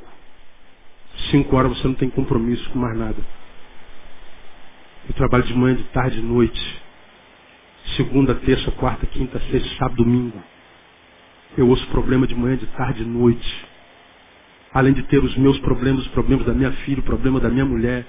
Cinco 1.29 1.55
horas 1.55 1.77
você 1.77 1.87
não 1.89 1.95
tem 1.95 2.09
compromisso 2.09 2.67
com 2.71 2.79
mais 2.79 2.97
nada. 2.97 3.23
Eu 5.07 5.13
trabalho 5.13 5.43
de 5.43 5.53
manhã, 5.53 5.75
de 5.75 5.83
tarde, 5.89 6.15
de 6.15 6.23
noite. 6.23 6.81
Segunda, 7.97 8.33
terça, 8.33 8.71
quarta, 8.71 9.05
quinta, 9.05 9.39
sexta, 9.51 9.69
sábado, 9.77 10.03
domingo. 10.03 10.43
Eu 11.55 11.69
ouço 11.69 11.87
problema 11.91 12.25
de 12.25 12.33
manhã, 12.33 12.57
de 12.57 12.65
tarde, 12.75 13.03
de 13.03 13.09
noite. 13.11 13.64
Além 14.75 14.91
de 14.91 15.03
ter 15.03 15.23
os 15.23 15.37
meus 15.37 15.57
problemas, 15.59 16.01
os 16.01 16.09
problemas 16.09 16.45
da 16.45 16.53
minha 16.53 16.69
filha, 16.83 16.99
o 16.99 17.03
problema 17.03 17.39
da 17.39 17.49
minha 17.49 17.63
mulher, 17.63 18.05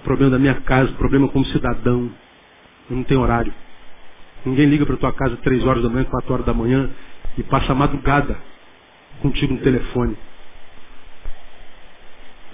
o 0.00 0.02
problema 0.02 0.32
da 0.32 0.38
minha 0.40 0.60
casa, 0.62 0.90
o 0.90 0.96
problema 0.96 1.28
como 1.28 1.44
cidadão. 1.44 2.10
Eu 2.90 2.96
não 2.96 3.04
tenho 3.04 3.20
horário. 3.20 3.54
Ninguém 4.44 4.66
liga 4.66 4.84
para 4.84 4.96
tua 4.96 5.12
casa 5.12 5.36
três 5.36 5.64
horas 5.64 5.80
da 5.80 5.88
manhã, 5.88 6.04
quatro 6.06 6.32
horas 6.32 6.44
da 6.44 6.52
manhã 6.52 6.90
e 7.38 7.44
passa 7.44 7.70
a 7.70 7.74
madrugada 7.76 8.36
contigo 9.20 9.54
no 9.54 9.60
telefone. 9.60 10.16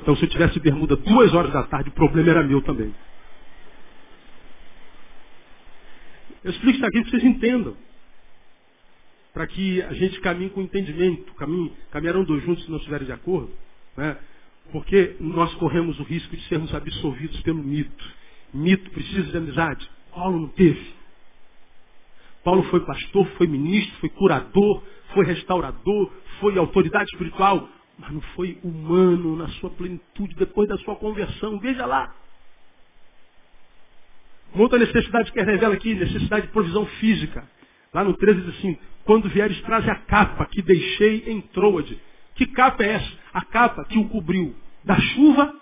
Então 0.02 0.14
se 0.14 0.24
eu 0.24 0.28
tivesse 0.28 0.60
bermuda 0.60 0.94
duas 0.96 1.32
horas 1.32 1.50
da 1.50 1.62
tarde, 1.62 1.88
o 1.88 1.92
problema 1.92 2.28
era 2.28 2.42
meu 2.42 2.60
também. 2.60 2.94
Eu 6.44 6.50
explico 6.50 6.76
isso 6.76 6.84
aqui 6.86 7.00
para 7.00 7.10
vocês 7.12 7.24
entendam 7.24 7.74
para 9.38 9.46
que 9.46 9.80
a 9.82 9.92
gente 9.92 10.18
caminhe 10.18 10.50
com 10.50 10.60
entendimento, 10.60 11.32
caminhe, 11.34 11.72
caminharão 11.92 12.24
dois 12.24 12.42
juntos 12.42 12.64
se 12.64 12.70
não 12.72 12.78
estiverem 12.78 13.06
de 13.06 13.12
acordo, 13.12 13.48
né? 13.96 14.16
porque 14.72 15.14
nós 15.20 15.54
corremos 15.54 15.96
o 16.00 16.02
risco 16.02 16.36
de 16.36 16.42
sermos 16.48 16.74
absolvidos 16.74 17.40
pelo 17.42 17.62
mito. 17.62 18.04
Mito 18.52 18.90
precisa 18.90 19.30
de 19.30 19.36
amizade. 19.36 19.88
Paulo 20.12 20.40
não 20.40 20.48
teve. 20.48 20.92
Paulo 22.42 22.64
foi 22.64 22.80
pastor, 22.80 23.28
foi 23.36 23.46
ministro, 23.46 23.96
foi 24.00 24.08
curador, 24.08 24.82
foi 25.14 25.24
restaurador, 25.24 26.12
foi 26.40 26.58
autoridade 26.58 27.08
espiritual, 27.12 27.68
mas 27.96 28.10
não 28.10 28.20
foi 28.34 28.58
humano 28.64 29.36
na 29.36 29.46
sua 29.50 29.70
plenitude 29.70 30.34
depois 30.34 30.68
da 30.68 30.76
sua 30.78 30.96
conversão. 30.96 31.60
Veja 31.60 31.86
lá. 31.86 32.12
Uma 34.52 34.64
outra 34.64 34.80
necessidade 34.80 35.30
que 35.30 35.40
revela 35.40 35.74
aqui, 35.74 35.94
necessidade 35.94 36.48
de 36.48 36.52
provisão 36.52 36.84
física. 36.86 37.48
Lá 37.94 38.04
no 38.04 38.14
13 38.14 38.40
diz 38.40 38.58
assim, 38.58 38.76
quando 39.08 39.26
vieres, 39.30 39.58
traze 39.62 39.88
a 39.88 39.94
capa 39.94 40.44
que 40.44 40.60
deixei 40.60 41.24
em 41.28 41.40
Troade. 41.40 41.98
Que 42.34 42.44
capa 42.44 42.84
é 42.84 42.90
essa? 42.90 43.10
A 43.32 43.42
capa 43.42 43.82
que 43.86 43.98
o 43.98 44.06
cobriu 44.06 44.54
da 44.84 45.00
chuva, 45.00 45.58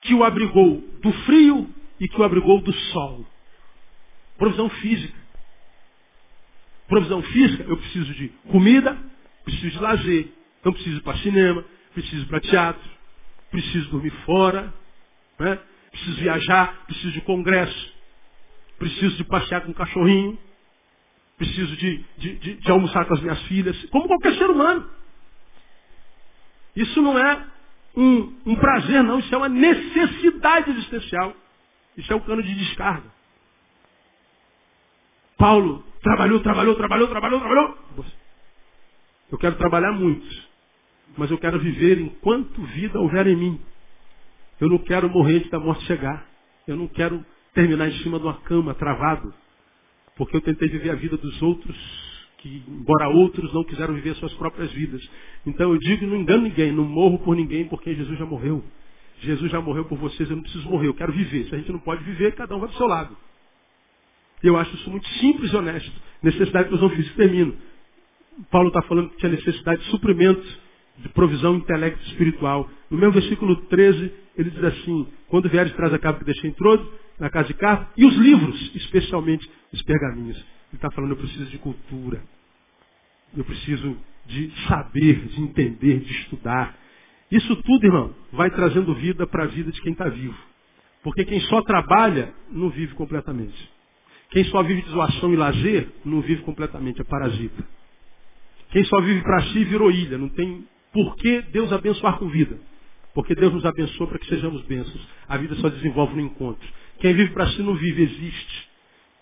que 0.00 0.14
o 0.14 0.24
abrigou 0.24 0.80
do 1.02 1.12
frio 1.26 1.68
e 2.00 2.08
que 2.08 2.18
o 2.18 2.24
abrigou 2.24 2.62
do 2.62 2.72
sol. 2.72 3.26
Provisão 4.38 4.70
física. 4.70 5.18
Provisão 6.88 7.22
física, 7.24 7.62
eu 7.64 7.76
preciso 7.76 8.14
de 8.14 8.28
comida, 8.50 8.96
preciso 9.44 9.72
de 9.72 9.78
lazer. 9.78 10.28
Então 10.60 10.72
preciso 10.72 10.96
ir 10.96 11.02
para 11.02 11.18
cinema, 11.18 11.62
preciso 11.92 12.22
ir 12.22 12.26
para 12.26 12.40
teatro, 12.40 12.90
preciso 13.50 13.90
dormir 13.90 14.14
fora, 14.24 14.72
né? 15.38 15.58
preciso 15.90 16.16
viajar, 16.22 16.86
preciso 16.86 17.12
de 17.12 17.20
congresso, 17.20 17.92
preciso 18.78 19.14
de 19.18 19.24
passear 19.24 19.60
com 19.60 19.72
um 19.72 19.74
cachorrinho, 19.74 20.38
preciso 21.36 21.76
de, 21.76 22.04
de, 22.16 22.34
de, 22.36 22.54
de 22.54 22.70
almoçar 22.70 23.04
com 23.04 23.14
as 23.14 23.20
minhas 23.20 23.40
filhas, 23.42 23.84
como 23.90 24.08
qualquer 24.08 24.34
ser 24.34 24.50
humano. 24.50 24.88
Isso 26.74 27.00
não 27.00 27.18
é 27.18 27.46
um, 27.96 28.34
um, 28.46 28.56
prazer, 28.56 29.02
não. 29.02 29.18
Isso 29.18 29.34
é 29.34 29.38
uma 29.38 29.48
necessidade 29.48 30.70
existencial. 30.70 31.34
Isso 31.96 32.12
é 32.12 32.16
um 32.16 32.20
cano 32.20 32.42
de 32.42 32.54
descarga. 32.54 33.10
Paulo 35.38 35.84
trabalhou, 36.02 36.40
trabalhou, 36.40 36.74
trabalhou, 36.76 37.08
trabalhou, 37.08 37.40
trabalhou. 37.40 37.78
Eu 39.30 39.38
quero 39.38 39.56
trabalhar 39.56 39.92
muito, 39.92 40.26
mas 41.16 41.30
eu 41.30 41.38
quero 41.38 41.58
viver 41.58 41.98
enquanto 41.98 42.62
vida 42.62 43.00
houver 43.00 43.26
em 43.26 43.36
mim. 43.36 43.60
Eu 44.60 44.68
não 44.68 44.78
quero 44.78 45.08
morrer 45.10 45.38
antes 45.38 45.50
da 45.50 45.58
morte 45.58 45.84
chegar. 45.84 46.26
Eu 46.66 46.76
não 46.76 46.88
quero 46.88 47.24
terminar 47.52 47.88
em 47.88 47.98
cima 48.02 48.18
de 48.18 48.24
uma 48.24 48.40
cama, 48.42 48.74
travado. 48.74 49.34
Porque 50.16 50.36
eu 50.36 50.40
tentei 50.40 50.68
viver 50.68 50.90
a 50.90 50.94
vida 50.94 51.16
dos 51.16 51.40
outros, 51.42 51.76
que, 52.38 52.62
embora 52.66 53.08
outros 53.08 53.52
não 53.52 53.62
quiseram 53.64 53.94
viver 53.94 54.14
suas 54.16 54.32
próprias 54.34 54.72
vidas. 54.72 55.06
Então 55.46 55.72
eu 55.72 55.78
digo, 55.78 56.06
não 56.06 56.16
engano 56.16 56.44
ninguém, 56.44 56.72
não 56.72 56.84
morro 56.84 57.18
por 57.18 57.36
ninguém, 57.36 57.66
porque 57.68 57.94
Jesus 57.94 58.18
já 58.18 58.24
morreu. 58.24 58.64
Jesus 59.20 59.50
já 59.50 59.60
morreu 59.60 59.84
por 59.84 59.98
vocês, 59.98 60.28
eu 60.28 60.36
não 60.36 60.42
preciso 60.42 60.68
morrer, 60.68 60.88
eu 60.88 60.94
quero 60.94 61.12
viver. 61.12 61.44
Se 61.44 61.54
a 61.54 61.58
gente 61.58 61.72
não 61.72 61.78
pode 61.78 62.02
viver, 62.04 62.34
cada 62.34 62.54
um 62.56 62.60
vai 62.60 62.68
do 62.68 62.74
seu 62.76 62.86
lado. 62.86 63.16
Eu 64.42 64.56
acho 64.56 64.74
isso 64.74 64.90
muito 64.90 65.08
simples 65.08 65.52
e 65.52 65.56
honesto. 65.56 65.92
Necessidade 66.22 66.64
de 66.64 66.76
provisão 66.76 66.90
física. 66.90 67.16
Termino. 67.16 67.56
Paulo 68.50 68.68
está 68.68 68.82
falando 68.82 69.10
que 69.10 69.16
tinha 69.16 69.32
necessidade 69.32 69.82
de 69.82 69.90
suprimento, 69.90 70.46
de 70.98 71.08
provisão 71.10 71.56
intelecto 71.56 72.02
espiritual. 72.08 72.68
No 72.90 72.98
mesmo 72.98 73.12
versículo 73.12 73.56
13, 73.66 74.12
ele 74.36 74.50
diz 74.50 74.64
assim, 74.64 75.06
quando 75.28 75.48
vieres 75.48 75.72
traz 75.74 75.92
a 75.92 75.98
cabo 75.98 76.18
que 76.18 76.24
deixei 76.24 76.50
em 76.50 76.52
trono, 76.52 76.90
na 77.18 77.30
casa 77.30 77.48
de 77.48 77.54
carro, 77.54 77.86
e 77.96 78.04
os 78.04 78.14
livros, 78.14 78.74
especialmente 78.74 79.48
os 79.72 79.82
pergaminhos. 79.82 80.36
Ele 80.36 80.74
está 80.74 80.90
falando, 80.90 81.12
eu 81.12 81.16
preciso 81.16 81.46
de 81.46 81.58
cultura. 81.58 82.22
Eu 83.36 83.44
preciso 83.44 83.96
de 84.26 84.50
saber, 84.66 85.26
de 85.26 85.40
entender, 85.40 86.00
de 86.00 86.12
estudar. 86.12 86.76
Isso 87.30 87.54
tudo, 87.56 87.84
irmão, 87.86 88.14
vai 88.32 88.50
trazendo 88.50 88.94
vida 88.94 89.26
para 89.26 89.44
a 89.44 89.46
vida 89.46 89.70
de 89.70 89.80
quem 89.80 89.92
está 89.92 90.08
vivo. 90.08 90.36
Porque 91.02 91.24
quem 91.24 91.40
só 91.40 91.62
trabalha 91.62 92.34
não 92.50 92.68
vive 92.68 92.94
completamente. 92.94 93.70
Quem 94.30 94.44
só 94.44 94.62
vive 94.62 94.82
de 94.82 94.90
zoação 94.90 95.32
e 95.32 95.36
lazer 95.36 95.88
não 96.04 96.20
vive 96.20 96.42
completamente, 96.42 97.00
é 97.00 97.04
parasita. 97.04 97.64
Quem 98.70 98.84
só 98.84 99.00
vive 99.00 99.22
para 99.22 99.42
si 99.44 99.64
virou 99.64 99.90
ilha, 99.90 100.18
não 100.18 100.28
tem 100.28 100.64
por 100.96 101.14
que 101.16 101.42
Deus 101.52 101.70
abençoar 101.74 102.18
com 102.18 102.26
vida. 102.26 102.58
Porque 103.12 103.34
Deus 103.34 103.52
nos 103.52 103.66
abençoou 103.66 104.08
para 104.08 104.18
que 104.18 104.26
sejamos 104.28 104.62
bênçãos. 104.62 105.06
A 105.28 105.36
vida 105.36 105.54
só 105.56 105.68
desenvolve 105.68 106.14
no 106.14 106.22
encontro. 106.22 106.66
Quem 107.00 107.12
vive 107.12 107.34
para 107.34 107.46
si 107.48 107.62
não 107.62 107.74
vive, 107.74 108.02
existe. 108.02 108.68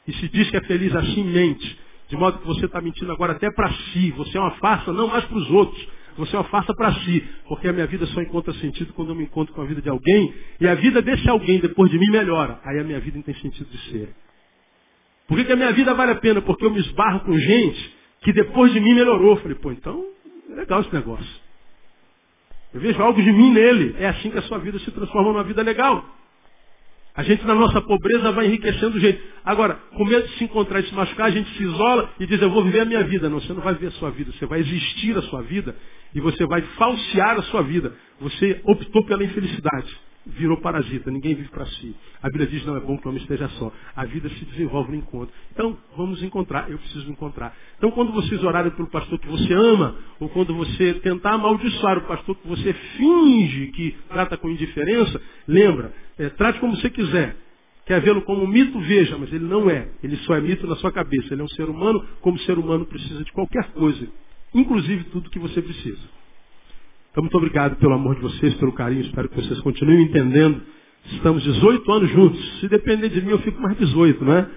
E 0.07 0.13
se 0.13 0.29
diz 0.29 0.49
que 0.51 0.57
é 0.57 0.61
feliz 0.61 0.95
assim, 0.95 1.25
mente. 1.25 1.77
De 2.09 2.17
modo 2.17 2.39
que 2.39 2.47
você 2.47 2.67
está 2.67 2.81
mentindo 2.81 3.11
agora 3.11 3.33
até 3.33 3.51
para 3.51 3.73
si. 3.73 4.13
Você 4.13 4.39
é 4.39 4.41
uma 4.41 4.53
farsa, 4.53 4.93
não 4.93 5.09
mais 5.09 5.25
para 5.25 5.37
os 5.37 5.51
outros. 5.51 5.89
Você 6.17 6.37
é 6.37 6.39
uma 6.39 6.49
farsa 6.49 6.73
para 6.75 6.95
si. 7.01 7.25
Porque 7.49 7.67
a 7.67 7.73
minha 7.73 7.89
vida 7.89 8.07
só 8.07 8.23
encontra 8.23 8.55
sentido 8.55 8.93
quando 8.93 9.09
eu 9.09 9.17
me 9.17 9.25
encontro 9.25 9.53
com 9.53 9.61
a 9.61 9.65
vida 9.65 9.83
de 9.83 9.89
alguém. 9.89 10.33
E 10.61 10.69
a 10.69 10.77
vida 10.77 11.03
desse 11.03 11.29
alguém, 11.29 11.59
depois 11.59 11.91
de 11.91 11.99
mim, 11.99 12.09
melhora. 12.13 12.61
Aí 12.65 12.79
a 12.79 12.85
minha 12.85 13.01
vida 13.01 13.21
tem 13.21 13.35
sentido 13.35 13.69
de 13.69 13.79
ser. 13.91 14.15
Por 15.27 15.37
que, 15.39 15.45
que 15.45 15.53
a 15.53 15.57
minha 15.57 15.73
vida 15.73 15.93
vale 15.93 16.13
a 16.13 16.17
pena? 16.17 16.41
Porque 16.41 16.65
eu 16.65 16.71
me 16.71 16.79
esbarro 16.79 17.19
com 17.21 17.37
gente 17.37 17.97
que 18.21 18.33
depois 18.33 18.73
de 18.73 18.79
mim 18.79 18.95
melhorou. 18.95 19.37
falei, 19.39 19.57
pô, 19.57 19.73
então 19.73 20.05
é 20.51 20.55
legal 20.55 20.81
esse 20.81 20.95
negócio. 20.95 21.44
Eu 22.75 22.81
vejo 22.81 23.01
algo 23.01 23.23
de 23.23 23.33
mim 23.33 23.53
nele. 23.53 23.95
É 23.99 24.09
assim 24.09 24.31
que 24.31 24.39
a 24.39 24.43
sua 24.43 24.59
vida 24.59 24.79
se 24.81 24.91
transforma 24.91 25.33
numa 25.33 25.45
vida 25.45 25.63
legal. 25.63 26.05
A 27.15 27.23
gente, 27.23 27.47
na 27.47 27.55
nossa 27.55 27.81
pobreza, 27.81 28.33
vai 28.33 28.47
enriquecendo 28.47 28.97
o 28.97 29.01
jeito. 29.01 29.23
Agora, 29.45 29.79
com 29.97 30.05
medo 30.05 30.27
de 30.27 30.37
se 30.37 30.45
encontrar 30.45 30.81
e 30.81 30.89
se 30.89 30.95
machucar, 30.95 31.27
a 31.27 31.31
gente 31.31 31.49
se 31.57 31.63
isola 31.63 32.11
e 32.19 32.27
diz, 32.27 32.43
eu 32.43 32.51
vou 32.51 32.65
viver 32.65 32.81
a 32.81 32.85
minha 32.85 33.05
vida. 33.05 33.31
Não, 33.31 33.41
você 33.41 33.53
não 33.53 33.61
vai 33.61 33.75
viver 33.75 33.87
a 33.87 33.93
sua 33.93 34.11
vida. 34.11 34.33
Você 34.33 34.45
vai 34.45 34.59
existir 34.59 35.17
a 35.17 35.23
sua 35.23 35.41
vida 35.43 35.77
e 36.13 36.21
você 36.21 36.45
vai 36.47 36.61
falsear 36.77 37.39
a 37.39 37.43
sua 37.45 37.63
vida. 37.63 37.95
Você 38.21 38.61
optou 38.65 39.05
pela 39.05 39.23
infelicidade 39.23 39.97
virou 40.27 40.57
parasita, 40.59 41.11
ninguém 41.11 41.35
vive 41.35 41.49
para 41.49 41.67
si. 41.67 41.95
A 42.23 42.29
Bíblia 42.29 42.47
diz, 42.47 42.65
não 42.65 42.77
é 42.77 42.81
bom 42.81 42.97
que 42.97 43.07
o 43.07 43.11
homem 43.11 43.21
esteja 43.21 43.49
só. 43.51 43.73
A 43.95 44.05
vida 44.05 44.29
se 44.29 44.45
desenvolve 44.47 44.91
no 44.91 44.97
encontro. 44.97 45.35
Então, 45.53 45.77
vamos 45.97 46.23
encontrar, 46.23 46.71
eu 46.71 46.79
preciso 46.79 47.11
encontrar. 47.11 47.55
Então, 47.77 47.91
quando 47.91 48.13
vocês 48.13 48.43
orarem 48.43 48.71
pelo 48.73 48.89
pastor 48.89 49.19
que 49.19 49.29
você 49.29 49.53
ama, 49.53 49.97
ou 50.19 50.29
quando 50.29 50.55
você 50.55 50.95
tentar 50.95 51.33
amaldiçoar 51.33 51.99
o 51.99 52.03
pastor 52.03 52.37
que 52.37 52.49
você 52.49 52.73
finge 52.97 53.67
que 53.69 53.97
trata 54.09 54.37
com 54.37 54.49
indiferença, 54.49 55.21
lembra, 55.47 55.93
é, 56.19 56.29
trate 56.31 56.59
como 56.61 56.77
você 56.77 56.89
quiser. 56.89 57.37
Quer 57.87 58.01
vê-lo 58.01 58.23
como 58.23 58.47
mito? 58.47 58.81
Veja, 58.81 59.19
mas 59.19 59.31
ele 59.31 59.45
não 59.45 59.69
é. 59.69 59.89
Ele 60.03 60.17
só 60.19 60.35
é 60.35 60.41
mito 60.41 60.67
na 60.67 60.77
sua 60.77 60.91
cabeça. 60.91 61.35
Ele 61.35 61.43
é 61.43 61.45
um 61.45 61.49
ser 61.49 61.69
humano, 61.69 62.03
como 62.23 62.39
ser 62.41 62.59
humano 62.59 62.87
precisa 62.87 63.23
de 63.23 63.31
qualquer 63.33 63.73
coisa. 63.73 64.09
Inclusive 64.55 65.05
tudo 65.05 65.29
que 65.29 65.39
você 65.39 65.61
precisa. 65.61 66.14
Então, 67.15 67.23
muito 67.23 67.37
obrigado 67.37 67.77
pelo 67.77 67.95
amor 67.95 68.17
de 68.17 68.23
vocês, 68.23 68.55
pelo 68.55 68.73
carinho. 68.73 69.03
Espero 69.03 69.29
que 69.29 69.37
vocês 69.37 69.61
continuem 69.61 70.03
entendendo. 70.03 70.61
Estamos 71.13 71.45
18 71.45 71.93
anos 71.93 72.11
juntos. 72.11 72.59
Se 72.59 72.69
depender 72.69 73.09
de 73.09 73.23
mim, 73.23 73.31
eu 73.31 73.39
fico 73.39 73.63
mais 73.63 73.79
18, 73.79 74.25
né? 74.25 74.49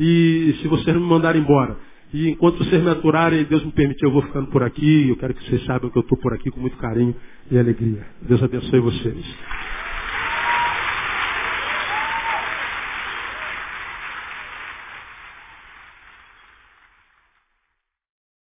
E 0.00 0.56
se 0.62 0.66
vocês 0.66 0.96
me 0.96 1.02
mandarem 1.02 1.42
embora. 1.42 1.76
E 2.14 2.30
enquanto 2.30 2.64
vocês 2.64 2.82
me 2.82 2.88
aturarem, 2.88 3.44
Deus 3.44 3.62
me 3.62 3.70
permitir, 3.70 4.06
eu 4.06 4.10
vou 4.10 4.22
ficando 4.22 4.46
por 4.46 4.62
aqui. 4.62 5.10
Eu 5.10 5.16
quero 5.18 5.34
que 5.34 5.44
vocês 5.44 5.62
saibam 5.66 5.90
que 5.90 5.98
eu 5.98 6.00
estou 6.00 6.16
por 6.16 6.32
aqui 6.32 6.50
com 6.50 6.58
muito 6.58 6.78
carinho 6.78 7.14
e 7.50 7.58
alegria. 7.58 8.06
Deus 8.22 8.42
abençoe 8.42 8.80
vocês. 8.80 9.36